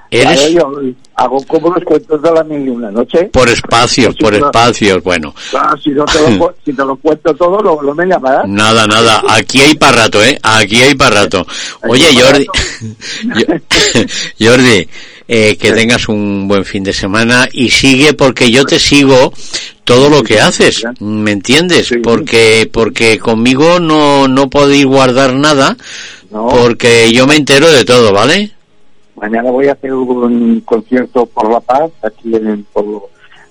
[0.09, 0.51] Eres...
[0.51, 0.71] Yo
[1.17, 3.25] hago como los cuentos de la mil y una noche.
[3.33, 5.33] Por espacios, por espacios, bueno.
[5.83, 8.47] si, no te lo, si te lo cuento todo, lo, lo me llamarás.
[8.47, 10.37] Nada, nada, aquí hay para rato, ¿eh?
[10.43, 11.45] Aquí hay para rato.
[11.89, 12.45] Oye, Jordi,
[14.39, 14.87] Jordi,
[15.27, 19.33] eh, que tengas un buen fin de semana y sigue porque yo te sigo
[19.83, 21.93] todo lo que haces, ¿me entiendes?
[22.03, 25.75] Porque porque conmigo no no podéis guardar nada
[26.29, 28.56] porque yo me entero de todo, ¿vale?
[29.17, 33.09] Mañana voy a hacer un concierto por la paz aquí en el pueblo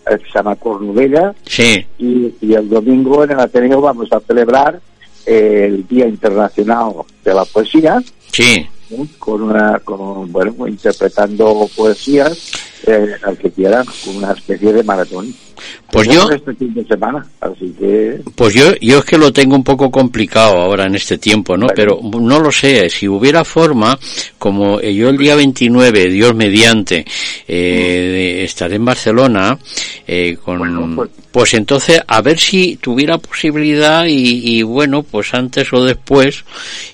[0.08, 1.34] eh, que se llama Cornudella.
[1.44, 1.84] Sí.
[1.98, 4.80] Y, el domingo en el Ateneo vamos a celebrar
[5.26, 6.92] el Día Internacional
[7.24, 8.00] de la Poesía.
[8.30, 8.66] Sí.
[9.18, 12.52] Con una, con, bueno, interpretando poesías
[12.86, 15.34] eh, al que quiera, con una especie de maratón.
[15.90, 18.20] Pues yo, este fin de semana, así que...
[18.34, 21.68] Pues yo, yo es que lo tengo un poco complicado ahora en este tiempo, ¿no?
[21.74, 23.98] Pero no lo sé, si hubiera forma,
[24.38, 27.04] como yo el día 29, Dios mediante,
[27.46, 29.58] eh, estaré en Barcelona,
[30.06, 35.84] eh, con, pues, pues, entonces a ver si tuviera posibilidad y, bueno, pues antes o
[35.84, 36.44] después,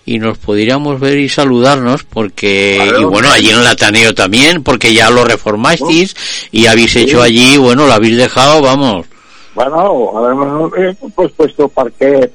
[0.04, 4.92] y nos podríamos ver y saludarnos, porque, y bueno, allí en el Ataneo también, porque
[4.92, 6.14] ya lo reformasteis
[6.50, 9.06] y habéis hecho allí, bueno, lo habéis dejado vamos.
[9.54, 12.30] Bueno, eh, pues puesto parque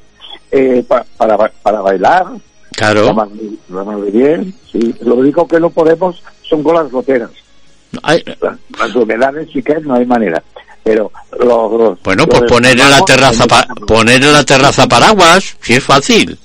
[0.52, 0.84] eh,
[1.18, 2.28] para, para bailar.
[2.78, 3.16] Claro.
[3.70, 4.94] Lo bien, sí.
[5.02, 7.32] Lo único que no podemos son con las goteras.
[7.92, 10.42] Las, humedades sí que no hay manera.
[10.84, 13.46] Pero los, bueno, pues poner en la terraza
[13.86, 16.38] poner en la terraza paraguas, si es fácil.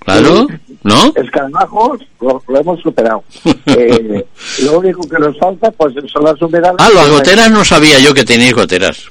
[0.00, 0.46] Claro.
[0.82, 1.12] ¿No?
[1.14, 3.22] Escarabajos lo, lo hemos superado.
[3.66, 4.26] eh,
[4.62, 6.76] lo único que nos falta pues son las humedades.
[6.80, 9.08] Ah, las goteras no sabía yo que tenéis goteras.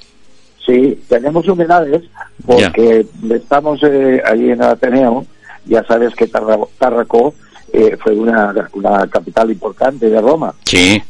[0.68, 2.04] Sí, tenemos humedades
[2.46, 5.26] porque estamos eh, ahí en Ateneo,
[5.66, 7.34] ya sabes que Tarraco
[7.72, 10.54] eh, fue una, una capital importante de Roma.
[10.66, 11.02] Sí.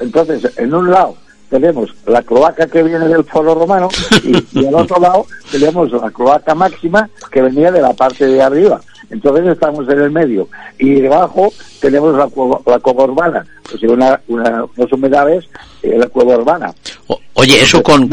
[0.00, 1.16] Entonces, en un lado
[1.48, 3.88] tenemos la cloaca que viene del foro romano
[4.52, 8.80] y, al otro lado tenemos la cloaca máxima que venía de la parte de arriba.
[9.10, 10.48] Entonces estamos en el medio.
[10.78, 12.28] Y debajo tenemos la,
[12.66, 15.44] la cueva urbana, o sea, una, unas humedades
[15.82, 16.74] en la cueva urbana.
[17.34, 18.08] oye, eso con,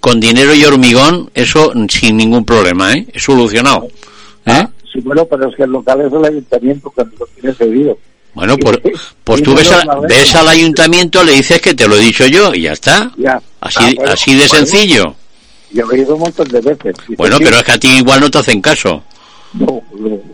[0.00, 3.06] con, dinero y hormigón, eso sin ningún problema, ¿eh?
[3.12, 3.84] Es solucionado.
[3.84, 3.90] ¿eh?
[4.46, 7.98] Ah, sí, bueno, pero es que el local es el ayuntamiento cuando lo tiene cedido.
[8.34, 8.78] Bueno, pues,
[9.24, 9.68] pues tú ves,
[10.08, 13.10] ves, al ayuntamiento, le dices que te lo he dicho yo y ya está.
[13.60, 15.14] Así, ah, así de sencillo.
[15.70, 16.94] Yo he ido un montón de veces.
[17.16, 19.02] Bueno, pero es que a ti igual no te hacen caso.
[19.54, 19.82] No,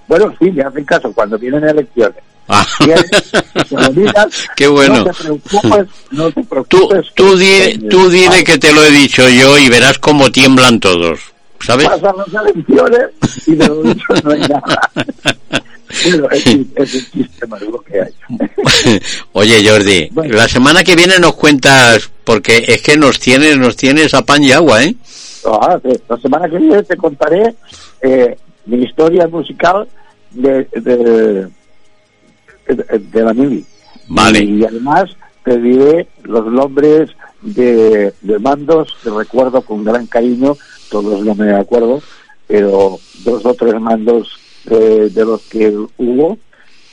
[0.08, 2.22] bueno, sí, me hacen caso cuando vienen elecciones.
[2.48, 2.66] Ah.
[4.56, 4.98] Qué bueno.
[4.98, 7.06] No te preocupes, no te preocupes.
[7.14, 11.20] Tú, tú, tú dile que te lo he dicho yo y verás cómo tiemblan todos.
[11.60, 11.88] ¿Sabes?
[11.88, 13.08] Pasan las elecciones
[13.46, 14.90] y de lo dicho no hay nada.
[16.02, 19.00] Bueno, es, es el chiste más lo que hay.
[19.32, 24.12] Oye, Jordi, la semana que viene nos cuentas, porque es que nos tienes, nos tienes
[24.12, 24.96] a pan y agua, ¿eh?
[25.46, 27.54] Ah, la semana que viene te contaré
[28.02, 28.36] eh,
[28.66, 29.88] mi historia musical
[30.30, 31.48] de, de,
[32.66, 33.64] de, la Mili.
[34.08, 34.42] Vale.
[34.42, 37.10] Y, además te diré los nombres
[37.42, 40.56] de, de mandos que recuerdo con gran cariño,
[40.90, 42.02] todos no me acuerdo,
[42.46, 46.38] pero dos o tres mandos de, de los que hubo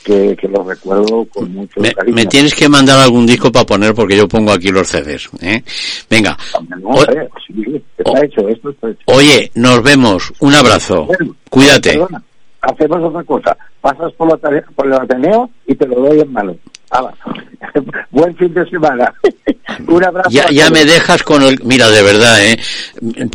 [0.03, 2.15] que, que los recuerdo con mucho me, cariño.
[2.15, 5.29] Me tienes que mandar algún disco para poner porque yo pongo aquí los CDs.
[5.41, 5.63] ¿eh?
[6.09, 6.37] Venga.
[6.79, 9.01] No, eh, sí, está hecho, esto está hecho.
[9.05, 10.33] Oye, nos vemos.
[10.39, 11.07] Un abrazo.
[11.49, 11.91] Cuídate.
[11.91, 12.23] Perdona,
[12.61, 13.57] hacemos otra cosa.
[13.81, 16.55] Pasas por, la, por el Ateneo y te lo doy en mano.
[18.11, 19.13] Buen fin de semana.
[19.87, 20.29] Un abrazo.
[20.29, 21.59] Ya, ya me dejas con el...
[21.63, 22.59] Mira, de verdad, ¿eh?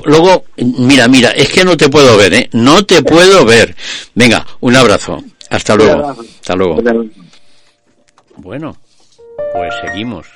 [0.05, 2.51] Luego, mira, mira, es que no te puedo ver, ¿eh?
[2.53, 3.75] No te puedo ver.
[4.15, 5.23] Venga, un abrazo.
[5.51, 6.09] Hasta luego.
[6.11, 6.83] Hasta luego.
[8.37, 8.77] Bueno,
[9.53, 10.27] pues seguimos.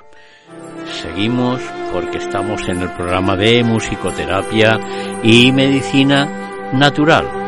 [1.02, 1.60] Seguimos
[1.92, 4.80] porque estamos en el programa de musicoterapia
[5.22, 7.39] y medicina natural.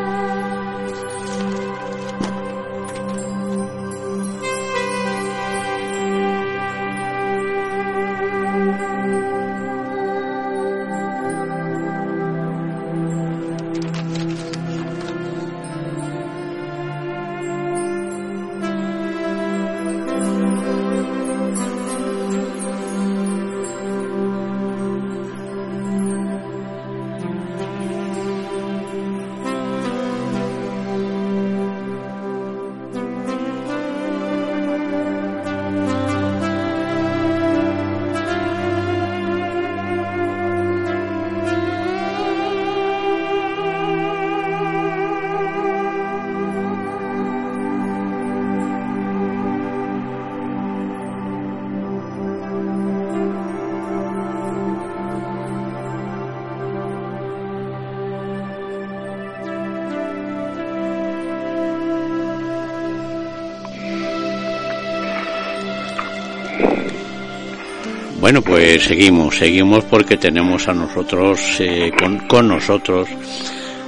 [68.32, 73.06] Bueno, pues seguimos, seguimos porque tenemos a nosotros, eh, con, con, nosotros,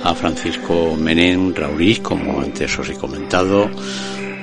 [0.02, 3.70] a Francisco Menem Rauriz, como antes os he comentado,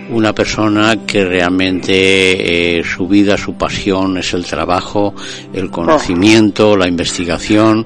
[0.10, 5.14] una persona que realmente eh, su vida, su pasión es el trabajo,
[5.54, 7.86] el conocimiento, la investigación.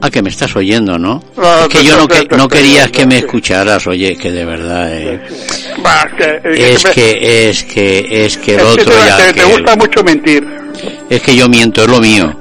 [0.00, 1.20] Ah, que me estás oyendo, ¿no?
[1.38, 4.92] Ah, es que yo no, que, no querías que me escucharas, oye, que de verdad...
[4.92, 5.20] Eh,
[6.44, 10.65] es que es que es que el otro ya te gusta mucho mentir
[11.08, 12.34] es que yo miento, es lo mío.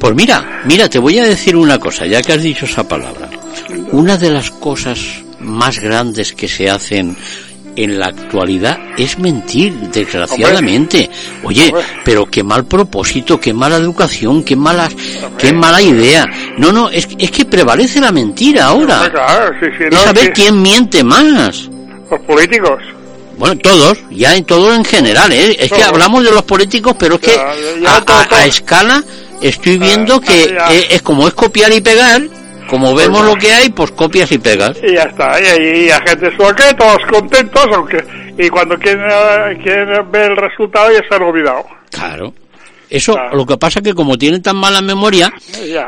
[0.00, 3.28] Pues mira, mira, te voy a decir una cosa, ya que has dicho esa palabra.
[3.92, 4.98] Una de las cosas
[5.40, 7.16] más grandes que se hacen
[7.76, 11.10] en la actualidad es mentir, desgraciadamente.
[11.42, 11.72] Oye,
[12.04, 14.88] pero qué mal propósito, qué mala educación, qué mala,
[15.36, 16.26] qué mala idea.
[16.56, 19.12] No, no, es, es que prevalece la mentira ahora.
[19.60, 21.68] es saber quién miente más.
[22.10, 22.80] Los políticos.
[23.40, 25.56] Bueno, todos, ya en todo en general, ¿eh?
[25.58, 29.02] Es que hablamos de los políticos, pero es que a, escala
[29.40, 30.54] estoy viendo que
[30.90, 32.20] es, como es copiar y pegar,
[32.68, 34.76] como pues vemos lo que hay, pues copias y pegas.
[34.86, 38.04] Y ya está, y, y a gente suave, todos contentos, aunque
[38.36, 39.08] y cuando quieren,
[39.62, 41.64] quieren ver el resultado ya se han olvidado.
[41.90, 42.34] Claro.
[42.90, 45.32] Eso, lo que pasa que como tiene tan mala memoria,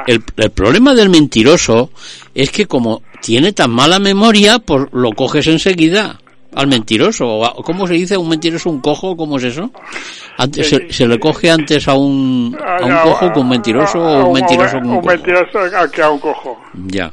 [0.07, 1.91] el, el, problema del mentiroso
[2.35, 6.22] es que como tiene tan mala memoria, pues lo coges enseguida
[6.55, 7.41] al mentiroso.
[7.65, 9.17] ¿Cómo se dice un mentiroso, un cojo?
[9.17, 9.71] ¿Cómo es eso?
[10.39, 14.33] Antes, se, le coge antes a un, a un cojo que un mentiroso o un
[14.33, 15.59] mentiroso con un, un mentiroso
[15.93, 16.61] que a un cojo.
[16.87, 17.13] Ya.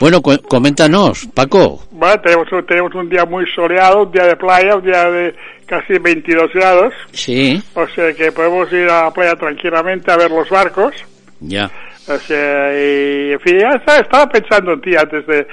[0.00, 1.80] Bueno, coméntanos, Paco.
[1.92, 5.34] Bueno, tenemos, tenemos un día muy soleado, un día de playa, un día de
[5.66, 6.92] casi 22 grados.
[7.12, 7.62] Sí.
[7.74, 10.94] O sea que podemos ir a la playa tranquilamente a ver los barcos.
[11.40, 11.70] Ya.
[12.06, 15.46] O sea, y, en fin, ya estaba, pensando en ti antes de...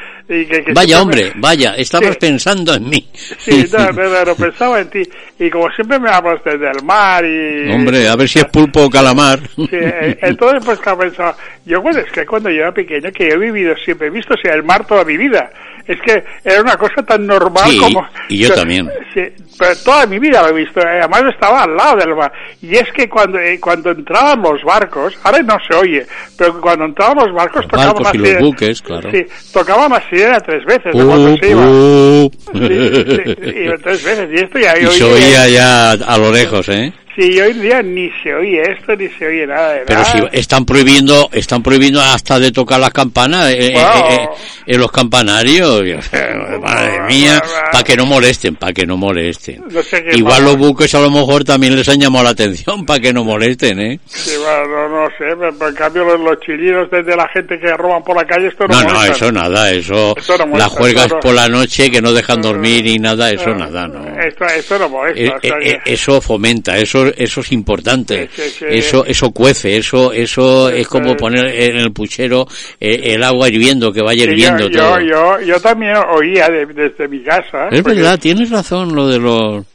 [0.74, 3.08] vaya, hombre, vaya, estabas pensando en mí.
[3.14, 5.02] Sí, no, no, no, pensaba en ti.
[5.40, 7.72] Y como siempre me hablas desde el mar y...
[7.72, 9.40] Hombre, a ver si es pulpo o calamar.
[9.56, 11.38] Sí, eh, entonces pues estaba pensando...
[11.66, 14.36] Yo, bueno, es que cuando yo era pequeño, que yo he vivido siempre, he visto
[14.42, 15.52] sea, el mar toda mi vida.
[15.88, 18.08] Es que era una cosa tan normal sí, como...
[18.30, 18.90] y yo también.
[19.14, 19.22] Sí,
[19.58, 20.80] pero toda mi vida lo he visto.
[20.80, 22.32] Eh, además estaba al lado del mar.
[22.62, 26.06] Y es que cuando, eh, cuando entraban los barcos, ahora no se oye,
[26.42, 29.12] pero cuando entraban los barcos los barcos y los buques, claro.
[29.12, 29.24] Sí,
[29.54, 30.96] tocaban la sirena tres veces.
[30.96, 31.68] Uh, se iba.
[31.68, 32.32] Uh.
[32.52, 34.30] Sí, sí, y tres veces.
[34.32, 34.74] Y esto ya...
[34.82, 36.92] Y se oía ya a lo lejos, ¿eh?
[37.16, 40.12] Sí, hoy en día ni se oye esto ni se oye nada de Pero nada.
[40.32, 43.82] si están prohibiendo, están prohibiendo hasta de tocar las campanas eh, Wow.
[43.84, 44.28] eh, eh,
[44.68, 45.82] en los campanarios.
[46.62, 47.42] Madre mía,
[47.72, 49.64] para que no molesten, para que no molesten.
[49.70, 53.00] No sé Igual los buques a lo mejor también les han llamado la atención para
[53.00, 54.00] que no molesten, ¿eh?
[54.06, 57.60] Sí, bueno, no, no sé, pero, pero en cambio los, los chillidos desde la gente
[57.60, 59.12] que roban por la calle, esto no No, no, molestan.
[59.16, 62.42] eso nada, eso, Eso no molesta, las eso no- por la noche que no dejan
[62.42, 64.06] dormir y nada, eso Eh, nada, no.
[64.22, 65.22] Esto, esto no molesta.
[65.22, 68.66] Eh, o sea eh, eso fomenta, eso, eso es importante, Sí, sí, sí.
[68.70, 72.48] eso, eso cuece, eso, eso es como poner en el puchero
[72.80, 75.00] eh, el agua hirviendo, que vaya hirviendo yo, todo.
[75.02, 77.68] yo, yo, yo también oía de- desde mi casa.
[77.72, 79.66] Es verdad, tienes razón lo de los,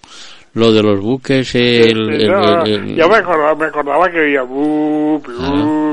[0.56, 4.18] lo de los buques, el, el- no, el- el- yo me acordaba, me acordaba que
[4.20, 5.50] oía bu, bu, Ah.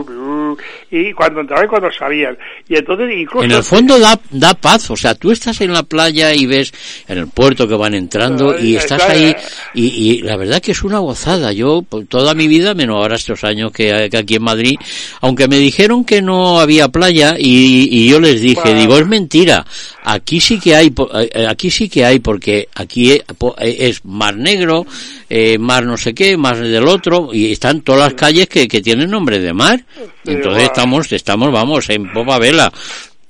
[0.07, 0.57] bu,
[0.91, 2.38] y cuando entraban y cuando salían.
[2.70, 3.43] Y entonces incluso...
[3.43, 6.72] en el fondo da, da paz, o sea, tú estás en la playa y ves
[7.07, 9.36] en el puerto que van entrando y estás está- ahí
[9.74, 11.51] y, y la verdad que es una gozada.
[11.51, 14.76] Yo pues, toda mi vida, menos ahora estos años que, que aquí en Madrid,
[15.22, 18.80] aunque me dijeron que no había playa y, y yo les dije, Bueno.
[18.80, 19.66] digo, es mentira.
[20.05, 23.24] Aquí sí que hay, po- eh, aquí sí que hay porque aquí eh,
[23.59, 24.53] eh, es mar negro,
[25.30, 28.82] eh, mar no sé qué, mar del otro y están todas las calles que, que
[28.82, 29.80] tienen nombre de mar.
[30.26, 32.72] Entonces estamos, estamos, vamos, en popa vela.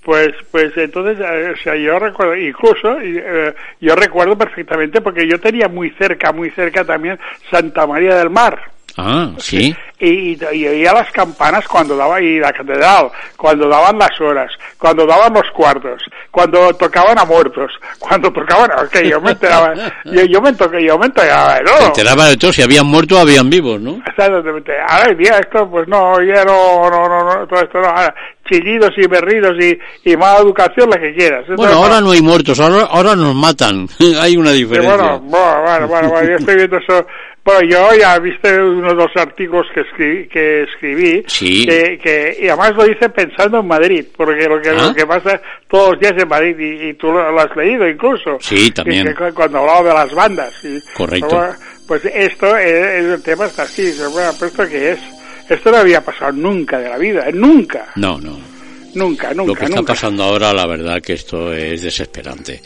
[0.03, 5.39] Pues, pues entonces, eh, o sea, yo recuerdo, incluso, eh, yo recuerdo perfectamente porque yo
[5.39, 7.17] tenía muy cerca, muy cerca también
[7.49, 8.59] Santa María del Mar.
[8.97, 9.75] Ah, sí.
[9.99, 14.51] Y, y, y oía las campanas cuando daba, y la catedral, cuando daban las horas,
[14.77, 19.73] cuando daban los cuartos, cuando tocaban a muertos, cuando tocaban, ok, yo me enteraba,
[20.05, 21.85] yo, yo me toqué, yo me enteraba de Te todo.
[21.87, 24.01] enteraba de todo, si habían muerto habían vivos, ¿no?
[24.05, 24.73] Exactamente.
[24.87, 28.13] Ahora el día esto, pues no, ya no, no, no, no, todo esto no, ahora,
[28.49, 29.79] chillidos y berridos y,
[30.11, 31.45] y mala educación, la que quieras.
[31.55, 33.87] Bueno, ahora no hay muertos, ahora, ahora nos matan.
[34.19, 34.95] hay una Sí, diferencia.
[34.97, 37.07] bueno, bueno, bueno, bueno, bueno, yo estoy viendo eso.
[37.45, 41.65] Bueno, yo ya viste uno de los artículos que escribí, que escribí Sí.
[41.65, 44.87] que, que, y además lo hice pensando en Madrid, porque lo que, Ah.
[44.87, 47.85] lo que pasa todos los días en Madrid, y, y tú lo, lo has leído
[47.87, 48.37] incluso.
[48.39, 49.09] Sí, también.
[49.09, 50.53] Y que cuando hablaba de las bandas.
[50.63, 51.45] Y, Correcto.
[51.85, 54.99] Pues esto es, es el tema está así, bueno, pues esto qué es.
[55.49, 58.37] Esto no había pasado nunca de la vida, nunca, No, no.
[58.95, 59.93] Nunca, nunca, Lo que está nunca.
[59.93, 62.61] pasando ahora, la verdad que esto es desesperante.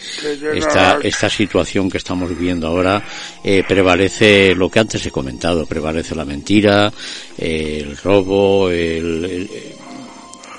[0.54, 3.02] Esta, esta situación que estamos viviendo ahora
[3.44, 6.92] eh, prevalece lo que antes he comentado, prevalece la mentira,
[7.38, 9.76] eh, el robo, el, el- eh,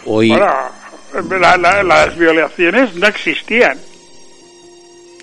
[0.06, 3.78] hoy, la- la- las violaciones no existían.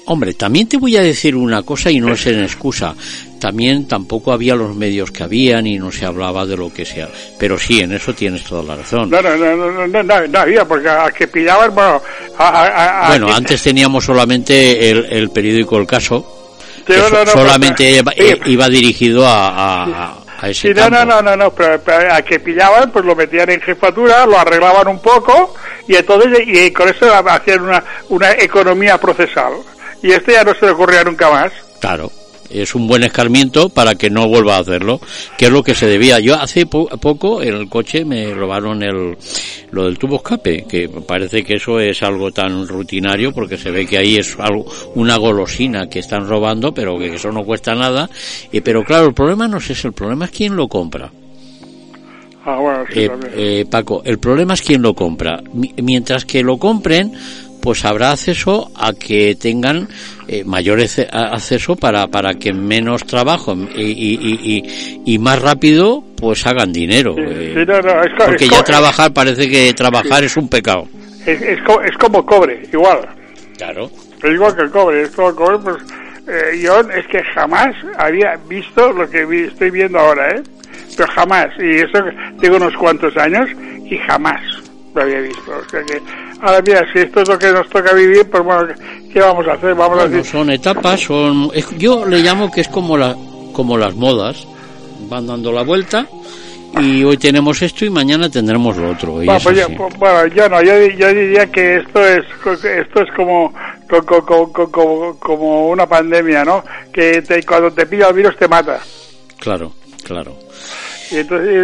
[0.06, 2.96] Hombre, también te voy a decir una cosa y no es en excusa.
[3.40, 7.10] También tampoco había los medios que habían y no se hablaba de lo que sea.
[7.38, 9.10] Pero sí, en eso tienes toda la razón.
[9.10, 12.02] No, no, no, no, no, no, no había, porque a que pillaban, bueno,
[12.40, 16.50] a, Bueno, antes teníamos solamente el, el periódico El Caso,
[16.88, 20.90] que no, so- no, no, solamente iba, eh, dirigido a, a- a ese Sí, no,
[20.90, 24.38] no, no, no, no, pero, pero a que pillaban, pues lo metían en jefatura, lo
[24.40, 25.54] arreglaban un poco,
[25.88, 29.54] y entonces, y con eso hacían una, una economía procesal.
[30.06, 31.52] Y esto ya no se le ocurría nunca más.
[31.80, 32.12] Claro,
[32.50, 35.02] es un buen escarmiento para que no vuelva a hacerlo,
[35.38, 36.20] que es lo que se debía.
[36.20, 39.18] Yo hace po- poco en el coche me robaron el,
[39.72, 43.86] lo del tubo escape, que parece que eso es algo tan rutinario porque se ve
[43.88, 48.08] que ahí es algo, una golosina que están robando, pero que eso no cuesta nada.
[48.52, 51.12] Y, pero claro, el problema no es ese, el problema es quién lo compra.
[52.48, 55.42] Ah, bueno, sí, Eh, eh, Paco, el problema es quién lo compra.
[55.52, 57.12] Mi- Mientras que lo compren,
[57.66, 59.90] pues habrá acceso a que tengan
[60.28, 60.80] eh, mayor
[61.12, 67.16] acceso para, para que menos trabajo y, y, y, y- más rápido pues hagan dinero.
[67.18, 70.48] Eh, sí, no, no, es co- porque es ya trabajar parece que trabajar es un
[70.48, 70.88] pecado.
[71.26, 73.00] Es, es, es como cobre, igual.
[73.58, 73.90] Claro.
[74.24, 75.78] Es igual que el cobre, es como el cobre, pues
[76.28, 80.44] eh, yo es que jamás había visto lo que vi- estoy viendo ahora, ¿eh?
[80.96, 82.00] Pero jamás, y eso
[82.40, 83.50] tengo unos cuantos años
[83.90, 84.40] y jamás
[84.94, 85.52] lo había visto.
[85.52, 86.02] O sea que
[86.46, 88.68] Ahora mira, si esto es lo que nos toca vivir, pues bueno,
[89.12, 89.74] ¿qué vamos a hacer?
[89.74, 90.32] Vamos a decir...
[90.32, 91.50] Son etapas, son...
[91.80, 93.16] Yo le llamo que es como, la,
[93.52, 94.46] como las modas,
[95.10, 96.06] van dando la vuelta
[96.80, 99.14] y hoy tenemos esto y mañana tendremos lo otro.
[99.14, 102.24] Bueno, pues yo, pues, bueno, yo no, yo, diría que esto es
[102.64, 103.52] esto es como
[103.88, 106.64] como, como, como una pandemia, ¿no?
[106.94, 108.80] Que cuando te pilla el virus te mata.
[109.40, 109.74] Claro,
[110.04, 110.45] claro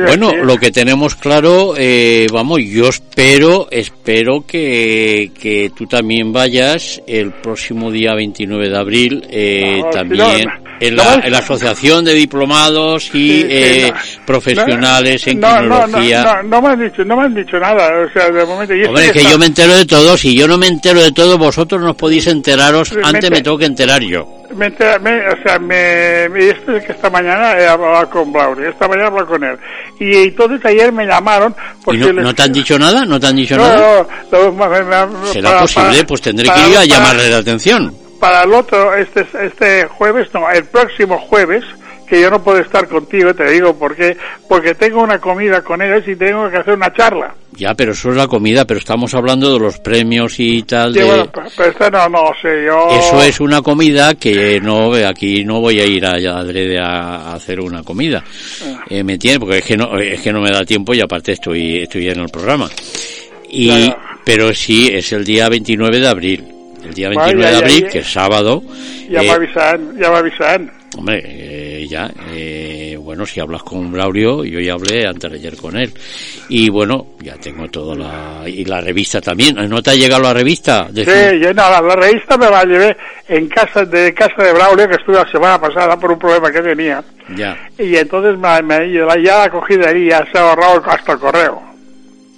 [0.06, 7.02] bueno, lo que tenemos claro, eh, vamos, yo espero, espero que, que tú también vayas
[7.08, 10.50] el próximo día 29 de abril, eh, también
[10.82, 13.94] en, la, en, la, Asociación de Diplomados y eh,
[14.26, 16.42] Profesionales en Criminología.
[16.44, 18.74] No, me han dicho, no me han dicho nada, o sea, de momento...
[18.88, 21.38] Hombre, es que yo me entero de todo, si yo no me entero de todo,
[21.38, 24.70] vosotros no podéis enteraros, antes me tengo que enterar yo me,
[25.00, 29.06] me, o sea, me, este es que esta mañana he hablado con Blauri, esta mañana
[29.06, 29.58] he hablado con él.
[30.00, 31.56] Y entonces ayer me llamaron.
[31.84, 33.06] Porque no, te han dicho nada?
[33.06, 34.06] ¿No te han dicho nada?
[35.32, 36.04] ¿Será posible?
[36.06, 38.01] pues tendré que ir a llamarle la atención.
[38.22, 41.66] Para el otro, este, este jueves, no, el próximo jueves,
[42.08, 44.16] que yo no puedo estar contigo, te digo por qué,
[44.48, 47.34] porque tengo una comida con ellos y tengo que hacer una charla.
[47.54, 50.94] Ya, pero eso es la comida, pero estamos hablando de los premios y tal.
[50.94, 51.00] de...
[51.58, 52.90] pero no, no sé, yo...
[52.92, 57.82] Eso es una comida que no, aquí no voy a ir a, a, hacer una
[57.82, 58.24] comida.
[58.66, 58.84] Ah.
[58.88, 61.32] Eh, me tiene, porque es que no, es que no me da tiempo y aparte
[61.32, 62.70] estoy, estoy en el programa.
[63.50, 63.90] Y,
[64.24, 66.61] pero sí, es el día 29 de abril.
[66.84, 68.64] El día 29 de abril, que es sábado.
[69.10, 70.72] Ya me eh, avisan, ya me avisan.
[70.98, 75.56] Hombre, eh, ya, eh, bueno, si hablas con Braurio, yo ya hablé antes de ayer
[75.56, 75.94] con él.
[76.50, 78.50] Y bueno, ya tengo toda la...
[78.50, 79.56] Y la revista también.
[79.70, 80.90] ¿No te ha llegado la revista?
[80.94, 82.98] Sí, yo, no, la, revista me la llevé
[83.30, 86.62] en casa de casa de Braulio, que estuve la semana pasada por un problema que
[86.62, 87.02] tenía.
[87.38, 87.58] Ya.
[87.78, 91.20] Y entonces me, me, ya la cogí de ahí, ya se ha ahorrado hasta el
[91.20, 91.71] correo.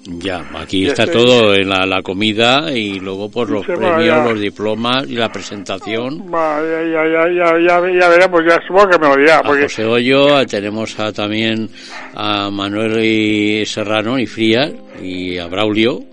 [0.05, 5.15] Ya, aquí está todo en la, comida y luego por los premios, los diplomas y
[5.15, 6.29] la presentación.
[6.29, 9.41] ya, ya, ya, ya, veremos, ya supongo que me lo dirá.
[9.41, 9.61] Porque...
[9.61, 11.69] A José Hoyo, tenemos a, también
[12.15, 16.03] a Manuel y Serrano y Frías y a Braulio.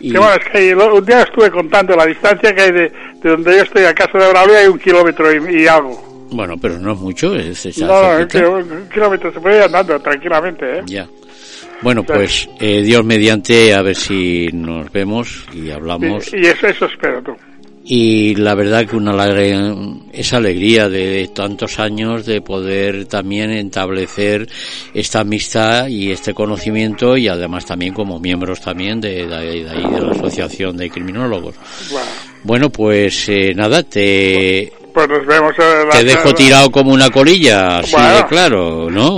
[0.00, 0.10] Y...
[0.12, 3.84] bueno, es que un día estuve contando la distancia que hay de, donde yo estoy
[3.84, 6.26] a casa de Braulio, hay un kilómetro y, algo.
[6.32, 7.36] Bueno, pero no es mucho.
[7.36, 10.82] Es, no, un kilómetro se puede ir andando tranquilamente, ¿eh?
[10.86, 11.06] Ya.
[11.82, 16.32] Bueno, pues eh, Dios mediante, a ver si nos vemos y hablamos.
[16.32, 17.34] Y, eso, eso espero tú.
[17.82, 19.10] Y la verdad que una
[20.12, 24.46] esa alegría de, tantos años de poder también establecer
[24.92, 30.12] esta amistad y este conocimiento y además también como miembros también de, de, de la
[30.12, 31.56] Asociación de Criminólogos.
[32.44, 34.72] Bueno, pues eh, nada, te...
[34.92, 35.54] Pues nos vemos.
[35.92, 39.16] te dejo tirado como una colilla, así de claro, ¿no?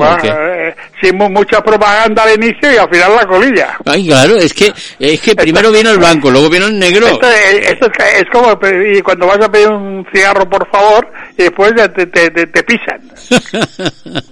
[1.02, 3.76] sin mucha propaganda al inicio y al final la colilla.
[3.84, 7.06] Ay, claro, es que es que primero viene el blanco, luego viene el negro.
[7.08, 8.56] Esto, es, como
[8.94, 11.06] y cuando vas a pedir un cigarro, por favor,
[11.42, 13.00] y después te, te, te, pisan.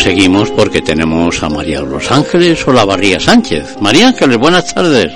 [0.00, 3.76] Seguimos porque tenemos a María Los Ángeles o la Barría Sánchez.
[3.80, 5.12] María Ángeles, buenas tardes.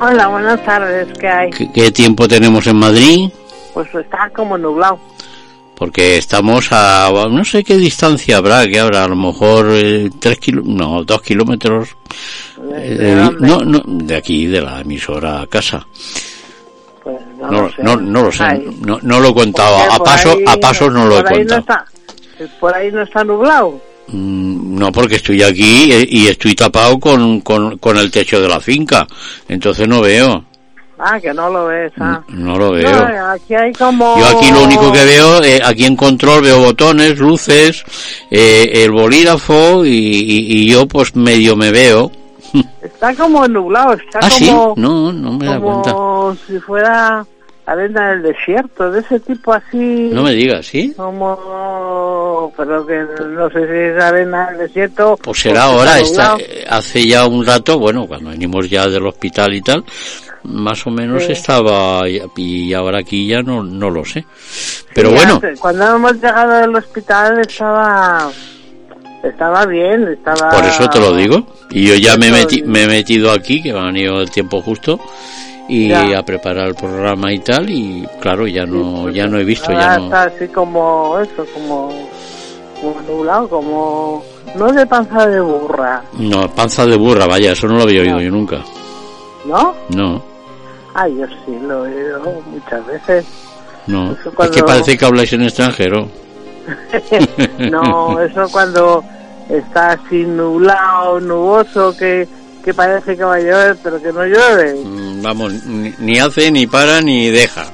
[0.00, 1.50] Hola, buenas tardes, ¿qué hay?
[1.50, 3.28] ¿Qué, tiempo tenemos en Madrid?
[3.74, 4.98] Pues está como nublado.
[5.74, 10.38] Porque estamos a, no sé qué distancia habrá, que habrá a lo mejor eh, tres
[10.38, 11.96] kilómetros, no, dos kilómetros,
[12.56, 15.86] ¿De, no, no, de aquí, de la emisora a casa.
[17.02, 18.44] Pues no, no, lo sé, no, no, lo sé,
[18.80, 21.60] no, no, lo he contado, a paso, a pasos no lo he contado.
[21.60, 21.84] está,
[22.58, 23.80] ¿Por ahí no está nublado?
[24.08, 28.60] Mm, no, porque estoy aquí y estoy tapado con, con, con el techo de la
[28.60, 29.06] finca,
[29.48, 30.44] entonces no veo.
[30.98, 32.22] Ah, que no lo ves, ah.
[32.28, 32.88] No, lo veo.
[33.28, 34.16] aquí hay como...
[34.16, 37.84] Yo aquí lo único que veo, eh, aquí en control veo botones, luces,
[38.30, 42.12] eh, el bolígrafo y, y, yo pues medio me veo.
[42.82, 44.74] Está como nublado, está ¿Ah, como...
[44.74, 44.80] ¿sí?
[44.80, 45.92] No, no me da cuenta.
[45.92, 47.26] Como si fuera
[47.66, 50.10] arena del desierto, de ese tipo así.
[50.12, 50.92] No me digas, ¿sí?
[50.96, 55.18] Como, pero que no sé si es arena del desierto.
[55.22, 56.36] Pues será ahora, está,
[56.68, 59.84] hace ya un rato, bueno, cuando venimos ya del hospital y tal,
[60.44, 64.24] más o menos estaba, y ahora aquí ya no, no lo sé.
[64.94, 65.40] Pero bueno.
[65.58, 68.30] cuando hemos llegado del hospital estaba
[69.28, 70.50] estaba bien, estaba...
[70.50, 71.46] Por eso te lo digo.
[71.70, 74.60] Y yo ya me, metí, me he metido aquí, que me han ido el tiempo
[74.60, 75.00] justo,
[75.68, 79.72] y a preparar el programa y tal y claro ya no ya no he visto
[79.72, 80.04] ya no.
[80.04, 81.90] está así como eso como
[82.80, 84.22] como nublado como
[84.56, 86.02] no de panza de burra.
[86.18, 88.62] No panza de burra vaya eso no lo había oído yo nunca.
[89.46, 90.22] No no.
[90.94, 93.26] Ay yo sí lo he oído muchas veces.
[93.86, 94.12] No.
[94.12, 96.08] Es que parece que habláis en extranjero.
[97.70, 99.04] No eso cuando
[99.48, 102.26] está así nublado nuboso que
[102.64, 104.74] que parece que va a llover, pero que no llueve.
[104.82, 107.66] Mm, vamos, ni, hace, ni para, ni deja.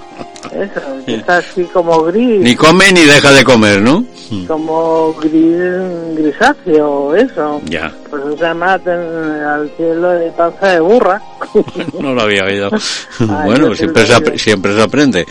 [0.51, 2.41] Eso, está así como gris.
[2.41, 4.05] Ni come ni deja de comer, ¿no?
[4.47, 7.61] Como gris, grisáceo, eso.
[7.65, 7.93] Ya.
[8.09, 11.21] Pues se llama al cielo de panza de burra.
[12.01, 12.71] no lo había oído.
[13.19, 15.27] bueno, siempre se, siempre se aprende.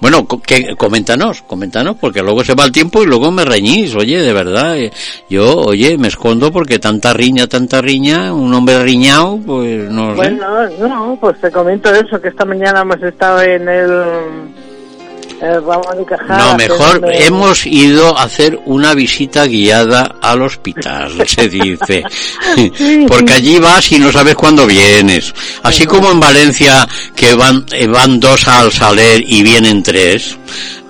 [0.00, 4.20] Bueno, que, coméntanos, coméntanos, porque luego se va el tiempo y luego me reñís, oye,
[4.20, 4.78] de verdad.
[4.78, 4.92] Eh,
[5.28, 10.68] yo, oye, me escondo porque tanta riña, tanta riña, un hombre riñado, pues no bueno,
[10.80, 14.04] no, pues te comento eso, que esta mañana hemos estado en el
[15.40, 15.60] eh,
[16.28, 22.02] no, mejor hemos ido a hacer una visita guiada al hospital, se dice.
[23.08, 25.34] Porque allí vas y no sabes cuándo vienes.
[25.62, 30.38] Así como en Valencia que van, eh, van dos al saler y vienen tres.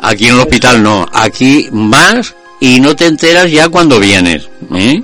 [0.03, 1.07] Aquí en el hospital no.
[1.12, 4.49] Aquí vas y no te enteras ya cuando vienes.
[4.74, 5.03] ¿eh?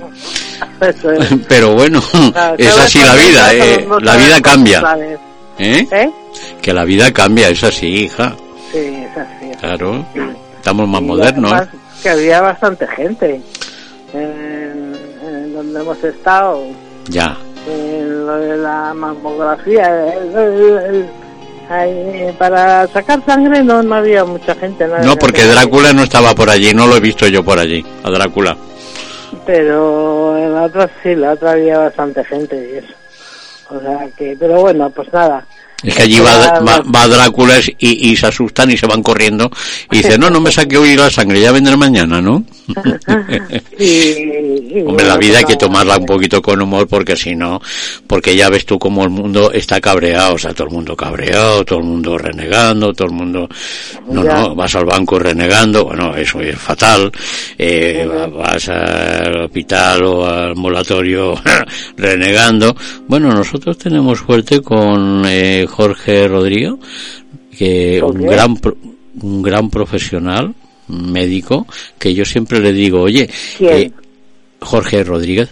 [1.47, 2.01] Pero bueno,
[2.57, 3.53] es así la vida.
[4.01, 4.97] La vida cambia.
[6.61, 8.35] Que la vida cambia, es así, hija.
[8.71, 9.51] Sí, es así.
[9.59, 10.05] Claro,
[10.55, 11.53] estamos más modernos.
[12.01, 13.41] que había bastante gente
[14.13, 16.63] en, donde hemos estado.
[17.09, 17.37] Ya.
[17.67, 20.13] En lo de la mamografía.
[22.39, 24.87] para sacar sangre no, no había mucha gente.
[25.03, 28.09] No, porque Drácula no estaba por allí, no lo he visto yo por allí, a
[28.09, 28.55] Drácula.
[29.45, 32.93] Pero en la otra sí, la otra había bastante gente y eso.
[33.69, 35.45] O sea que, pero bueno, pues nada.
[35.83, 39.49] Es que allí va, va, Drácula y, y, se asustan y se van corriendo.
[39.91, 42.43] Y dicen, no, no me saque hoy la sangre, ya vendrá mañana, ¿no?
[44.85, 47.61] Hombre, la vida hay que tomarla un poquito con humor porque si no,
[48.07, 51.65] porque ya ves tú como el mundo está cabreado, o sea, todo el mundo cabreado,
[51.65, 53.49] todo el mundo renegando, todo el mundo,
[54.09, 57.11] no, no, vas al banco renegando, bueno, eso es fatal,
[57.57, 61.35] eh, vas al hospital o al ambulatorio
[61.97, 62.75] renegando.
[63.07, 66.79] Bueno, nosotros tenemos suerte con eh, Jorge Rodrigo,
[67.57, 68.59] que un gran,
[69.21, 70.53] un gran profesional,
[70.87, 71.65] médico,
[71.97, 73.91] que yo siempre le digo, oye, eh,
[74.59, 75.49] Jorge Rodríguez.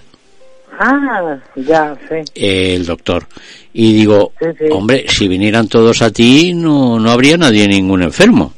[0.82, 2.32] Ah, ya, sí.
[2.36, 3.26] el doctor.
[3.74, 4.34] Y digo,
[4.72, 8.54] hombre, si vinieran todos a ti, no, no habría nadie ningún enfermo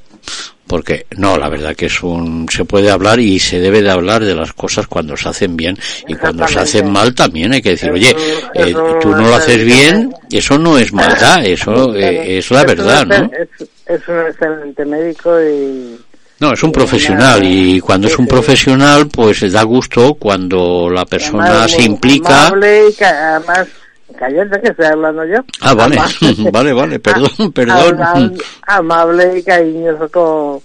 [0.72, 4.24] porque no, la verdad que es un se puede hablar y se debe de hablar
[4.24, 7.72] de las cosas cuando se hacen bien y cuando se hacen mal también hay que
[7.72, 8.16] decir, oye,
[8.54, 13.06] eh, tú no lo haces bien, eso no es maldad, eso eh, es la verdad,
[13.06, 13.30] ¿no?
[13.86, 16.00] Es, un excelente médico y
[16.40, 21.68] no, es un profesional y cuando es un profesional pues da gusto cuando la persona
[21.68, 22.50] se implica.
[22.50, 23.68] y además
[24.18, 25.38] Cállate que estoy hablando yo.
[25.62, 25.98] Ah, vale,
[26.52, 28.38] vale, vale, perdón, perdón.
[28.68, 30.60] Amable y cariñoso con,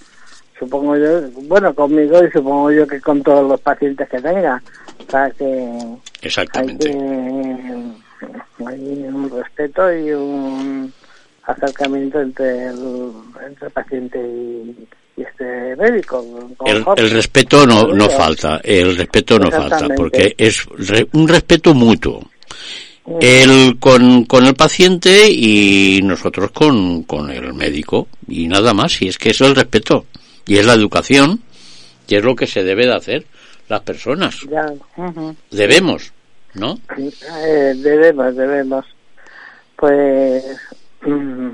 [0.58, 4.62] supongo yo, bueno, conmigo y supongo yo que con todos los pacientes que tenga.
[5.06, 5.96] O sea que...
[6.22, 6.90] Exactamente.
[8.66, 10.92] Hay, un respeto y un
[11.44, 13.12] acercamiento entre el,
[13.46, 16.22] entre paciente y, este médico.
[16.66, 20.66] El, el, respeto no, no falta, el respeto no falta, porque es
[21.12, 22.20] un respeto mutuo
[23.20, 28.08] él con, con el paciente y nosotros con, con el médico.
[28.28, 30.06] Y nada más y es que es el respeto.
[30.46, 31.40] Y es la educación
[32.08, 33.26] y es lo que se debe de hacer
[33.68, 34.40] las personas.
[35.50, 36.12] Debemos
[36.56, 38.86] no eh, debemos debemos.
[39.76, 40.42] Pues
[41.02, 41.50] mm,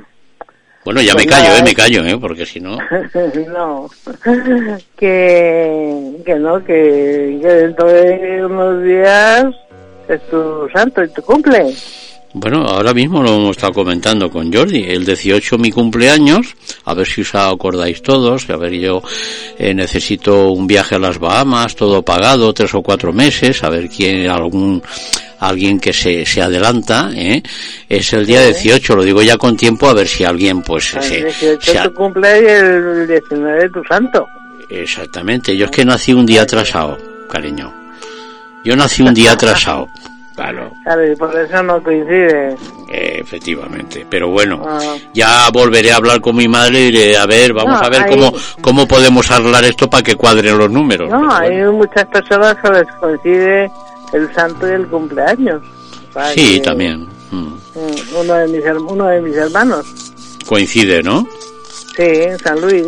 [0.85, 2.17] Bueno, ya me callo, eh, me callo, ¿eh?
[2.19, 2.79] Porque si no...
[3.49, 3.91] no,
[4.97, 9.45] que, que no, que, que dentro de unos días
[10.09, 11.75] es tu santo y tu cumple.
[12.35, 14.85] Bueno, ahora mismo lo hemos estado comentando con Jordi.
[14.89, 16.55] El 18 mi cumpleaños,
[16.87, 19.03] a ver si os acordáis todos, a ver yo
[19.59, 23.91] eh, necesito un viaje a las Bahamas, todo pagado, tres o cuatro meses, a ver
[23.91, 24.83] quién, algún,
[25.41, 27.43] alguien que se, se adelanta, ¿eh?
[27.87, 31.03] Es el día 18, lo digo ya con tiempo, a ver si alguien pues El
[31.03, 34.27] se, 18 se tu cumple y el 19 tu santo.
[34.71, 36.97] Exactamente, yo es que nací un día atrasado,
[37.29, 37.82] cariño.
[38.65, 39.89] Yo nací un día atrasado.
[40.35, 42.57] Claro, Claro, y por eso no coincide.
[42.91, 44.07] eh, efectivamente.
[44.09, 44.97] Pero bueno, Ah.
[45.13, 48.07] ya volveré a hablar con mi madre y diré, a ver, vamos No, a ver
[48.09, 48.33] cómo,
[48.63, 51.11] cómo podemos arreglar esto para que cuadren los números.
[51.11, 51.73] No, hay bueno.
[51.75, 53.71] muchas personas que les coincide
[54.15, 55.63] el santo y el cumpleaños.
[56.35, 57.07] Sí, que, también.
[57.31, 59.85] mm, mm, Uno de, mis, uno de mis hermanos.
[60.49, 61.29] Coincide, ¿no?
[61.95, 62.87] Sí, en San Luis.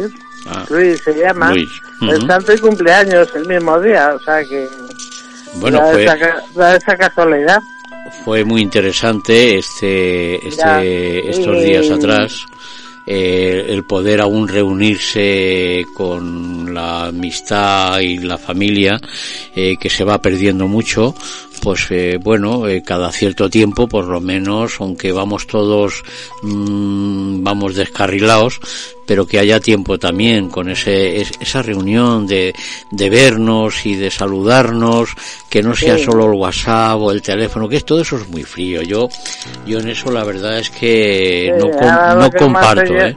[0.48, 1.50] Ah, Luis se llama.
[1.50, 1.68] Luis,
[2.00, 4.12] El santo y cumpleaños el mismo día.
[4.14, 4.66] O sea que.
[5.56, 7.60] Bueno, fue, esa, ca- da esa casualidad.
[8.24, 10.82] fue muy interesante este, Ya.
[10.82, 12.46] este, estos Y- días atrás.
[13.06, 18.98] eh, el poder aún reunirse con la amistad y la familia
[19.54, 21.14] eh, que se va perdiendo mucho
[21.62, 26.02] pues eh, bueno eh, cada cierto tiempo por lo menos aunque vamos todos
[26.42, 28.60] mm, vamos descarrilados
[29.06, 32.54] pero que haya tiempo también con ese es- esa reunión de,
[32.90, 35.10] de vernos y de saludarnos
[35.50, 38.42] que no sea solo el WhatsApp o el teléfono que es todo eso es muy
[38.44, 39.08] frío yo
[39.66, 43.16] yo en eso la verdad es que Sí, no, no que comparto ¿eh?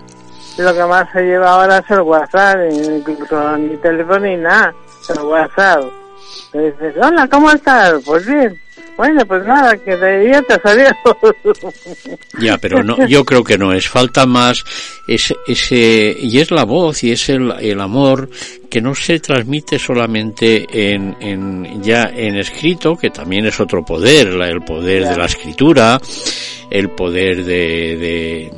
[0.58, 4.74] Lo que más se lleva ahora es el WhatsApp, incluso ni teléfono ni nada,
[5.08, 5.84] el WhatsApp.
[6.54, 8.02] Dices, hola, ¿cómo estás?
[8.06, 8.60] Pues bien.
[8.96, 10.92] Bueno, pues nada, que te diviertas, adiós.
[12.40, 13.88] Ya, pero no, yo creo que no es.
[13.88, 14.64] Falta más
[15.08, 18.28] ese, ese y es la voz y es el, el amor
[18.72, 24.30] que no se transmite solamente en, en ya en escrito, que también es otro poder,
[24.30, 25.12] el poder Ya.
[25.12, 26.00] de la escritura,
[26.72, 28.52] el poder de, de,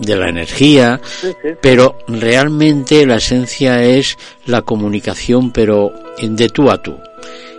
[0.00, 1.48] de la energía, Sí, sí.
[1.60, 6.96] pero realmente la esencia es la comunicación, pero de tú a tú.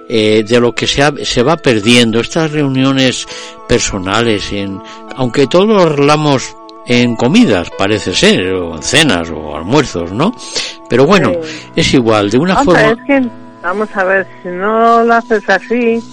[0.10, 3.26] Eh, de lo que se, ha- se va perdiendo, estas reuniones
[3.68, 4.82] personales, en,
[5.16, 6.54] aunque todos lo arreglamos
[6.86, 10.34] en comidas, parece ser, o en cenas o almuerzos, ¿no?
[10.90, 11.70] Pero bueno, Sí.
[11.78, 12.92] es igual, de una Hombre, forma...
[13.02, 13.30] es que,
[13.64, 16.04] vamos a ver, si no lo haces así,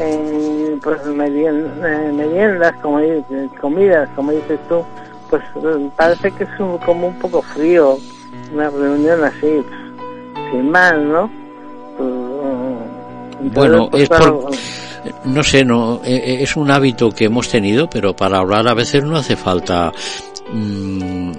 [0.00, 4.84] eh, pues merien- eh, meriendas, como dices, comidas, como dices tú,
[5.30, 7.98] pues eh, parece que es un- como un poco frío,
[8.52, 9.62] una reunión así,
[10.50, 11.30] sin más, ¿no?
[11.96, 12.10] Pues,
[13.40, 14.48] entonces, Bueno, pues, es por- claro,
[15.24, 18.74] no sé, no, eh, eh, es un hábito que hemos tenido, pero para hablar a
[18.74, 19.92] veces no hace falta
[20.52, 21.32] mm,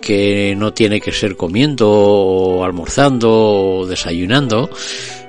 [0.00, 3.30] que no tiene que ser comiendo o almorzando
[3.78, 4.68] o desayunando,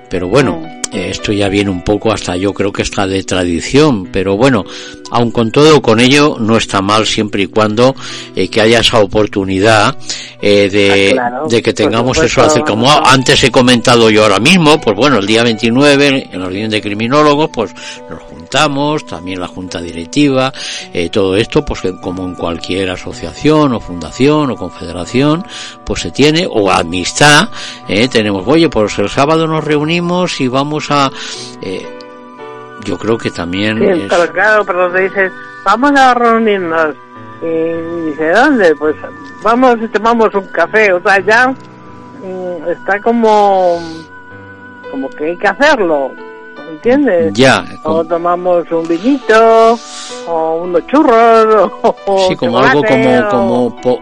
[0.09, 0.61] pero bueno,
[0.93, 4.63] esto ya viene un poco hasta yo creo que está de tradición, pero bueno,
[5.11, 7.95] aun con todo con ello no está mal siempre y cuando
[8.35, 9.97] eh, que haya esa oportunidad
[10.41, 14.23] eh, de, Ah, claro, de que tengamos supuesto, eso hacer como antes he comentado yo
[14.23, 17.73] ahora mismo, pues bueno, el día 29 en la reunión de criminólogos, pues
[18.09, 20.53] nos juntamos, también la junta directiva,
[20.93, 25.45] eh, todo esto, pues como en cualquier asociación o fundación o confederación,
[25.85, 27.49] pues se tiene, o amistad,
[27.87, 31.11] eh, tenemos, oye, pues el sábado nos reunimos y vamos a,
[31.61, 31.85] eh,
[32.85, 35.31] yo creo que también Sí, es- pero claro, pero te dices,
[35.65, 36.95] vamos a reunirnos.
[37.41, 38.75] Y dice, ¿dónde?
[38.75, 38.95] Pues
[39.41, 40.93] vamos y tomamos un café.
[40.93, 43.79] O sea, ya mm, está como,
[44.91, 46.11] como que hay que hacerlo.
[46.71, 47.33] ¿Entiendes?
[47.33, 49.77] ya, O tomamos un vinito,
[50.27, 51.71] o unos churros,
[52.07, 54.01] o, sí, como algo como, o- como po-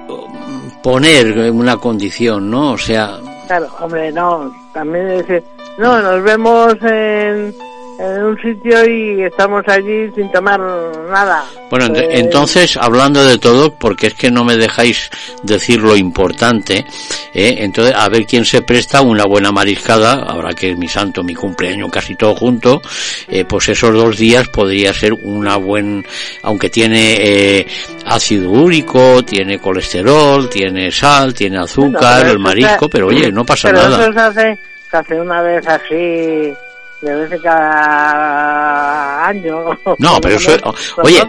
[0.81, 2.71] poner una condición, ¿no?
[2.73, 3.17] O sea,
[3.47, 5.43] Claro, hombre, no, también decir,
[5.77, 7.53] no, nos vemos en,
[7.99, 11.43] en un sitio y estamos allí sin tomar nada.
[11.69, 15.09] Bueno, ent- Pues, entonces, hablando de todo, porque es que no me dejáis
[15.43, 16.85] decir lo importante,
[17.33, 17.55] ¿eh?
[17.59, 21.33] entonces, a ver quién se presta una buena mariscada, ahora que es mi santo, mi
[21.33, 22.81] cumpleaños, casi todo junto,
[23.29, 26.05] eh, pues esos dos días podría ser una buen,
[26.43, 27.67] aunque tiene eh,
[28.05, 33.83] ácido úrico, tiene colesterol, tiene sal, tiene azúcar, el marisco, pero oye, no pasa pero
[33.89, 34.03] nada.
[34.03, 34.59] eso se hace,
[34.93, 36.53] hace una vez así,
[37.01, 39.65] de vez en cada año.
[39.97, 40.57] No, pero eso,
[40.97, 41.21] oye,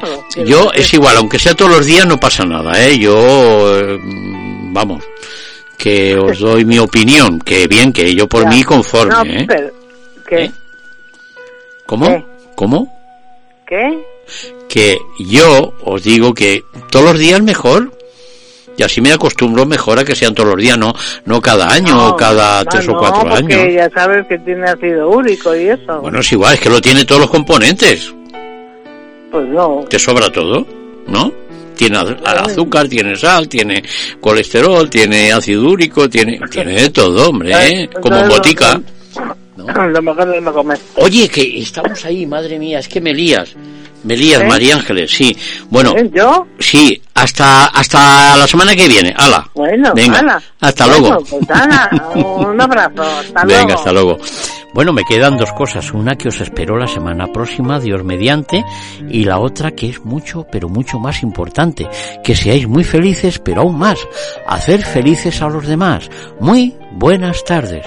[0.45, 2.99] yo es igual, aunque sea todos los días no pasa nada, ¿eh?
[2.99, 3.99] Yo, eh,
[4.73, 5.03] vamos,
[5.79, 8.49] que os doy mi opinión, que bien, que yo por Ya.
[8.51, 9.45] mí conforme, No, ¿eh?
[9.49, 9.71] pero,
[10.29, 10.45] ¿qué?
[10.45, 10.53] ¿Eh?
[11.87, 12.07] ¿Cómo?
[12.07, 12.25] ¿Qué?
[12.55, 12.99] ¿Cómo?
[13.67, 13.99] ¿Qué?
[14.69, 17.93] Que yo os digo que todos los días mejor,
[18.77, 20.93] Y así me acostumbro mejor a que sean todos los días, no,
[21.27, 23.61] no cada año o cada tres o cuatro no, años.
[23.73, 26.01] ya sabes que tiene ácido úrico y eso.
[26.01, 28.13] Bueno, es igual, es que lo tiene todos los componentes.
[29.31, 29.85] Pues no.
[29.89, 30.67] Te sobra todo,
[31.07, 31.33] ¿no?
[31.77, 33.83] Tiene azúcar, tiene sal, tiene
[34.21, 37.91] colesterol, tiene ácido úrico, tiene, tiene de todo, hombre, ¿eh?
[38.01, 38.81] como botica.
[39.57, 40.79] Lo mejor es no comer.
[40.97, 43.55] Oye, que estamos ahí, madre mía, es que me lías.
[44.05, 45.37] Me lías, María Ángeles, sí.
[45.71, 46.47] Bueno, ¿Yo?
[46.59, 49.15] Sí, hasta hasta la semana que viene.
[49.17, 49.49] Hala.
[49.55, 51.19] Bueno, Venga, hasta luego.
[51.25, 53.79] Pues, ala, un abrazo, hasta Venga, luego.
[53.79, 54.17] hasta luego.
[54.75, 55.93] Bueno, me quedan dos cosas.
[55.93, 58.65] Una que os espero la semana próxima, Dios mediante,
[59.09, 61.87] y la otra que es mucho, pero mucho más importante.
[62.25, 63.99] Que seáis muy felices, pero aún más,
[64.47, 66.09] hacer felices a los demás.
[66.41, 67.85] Muy buenas tardes.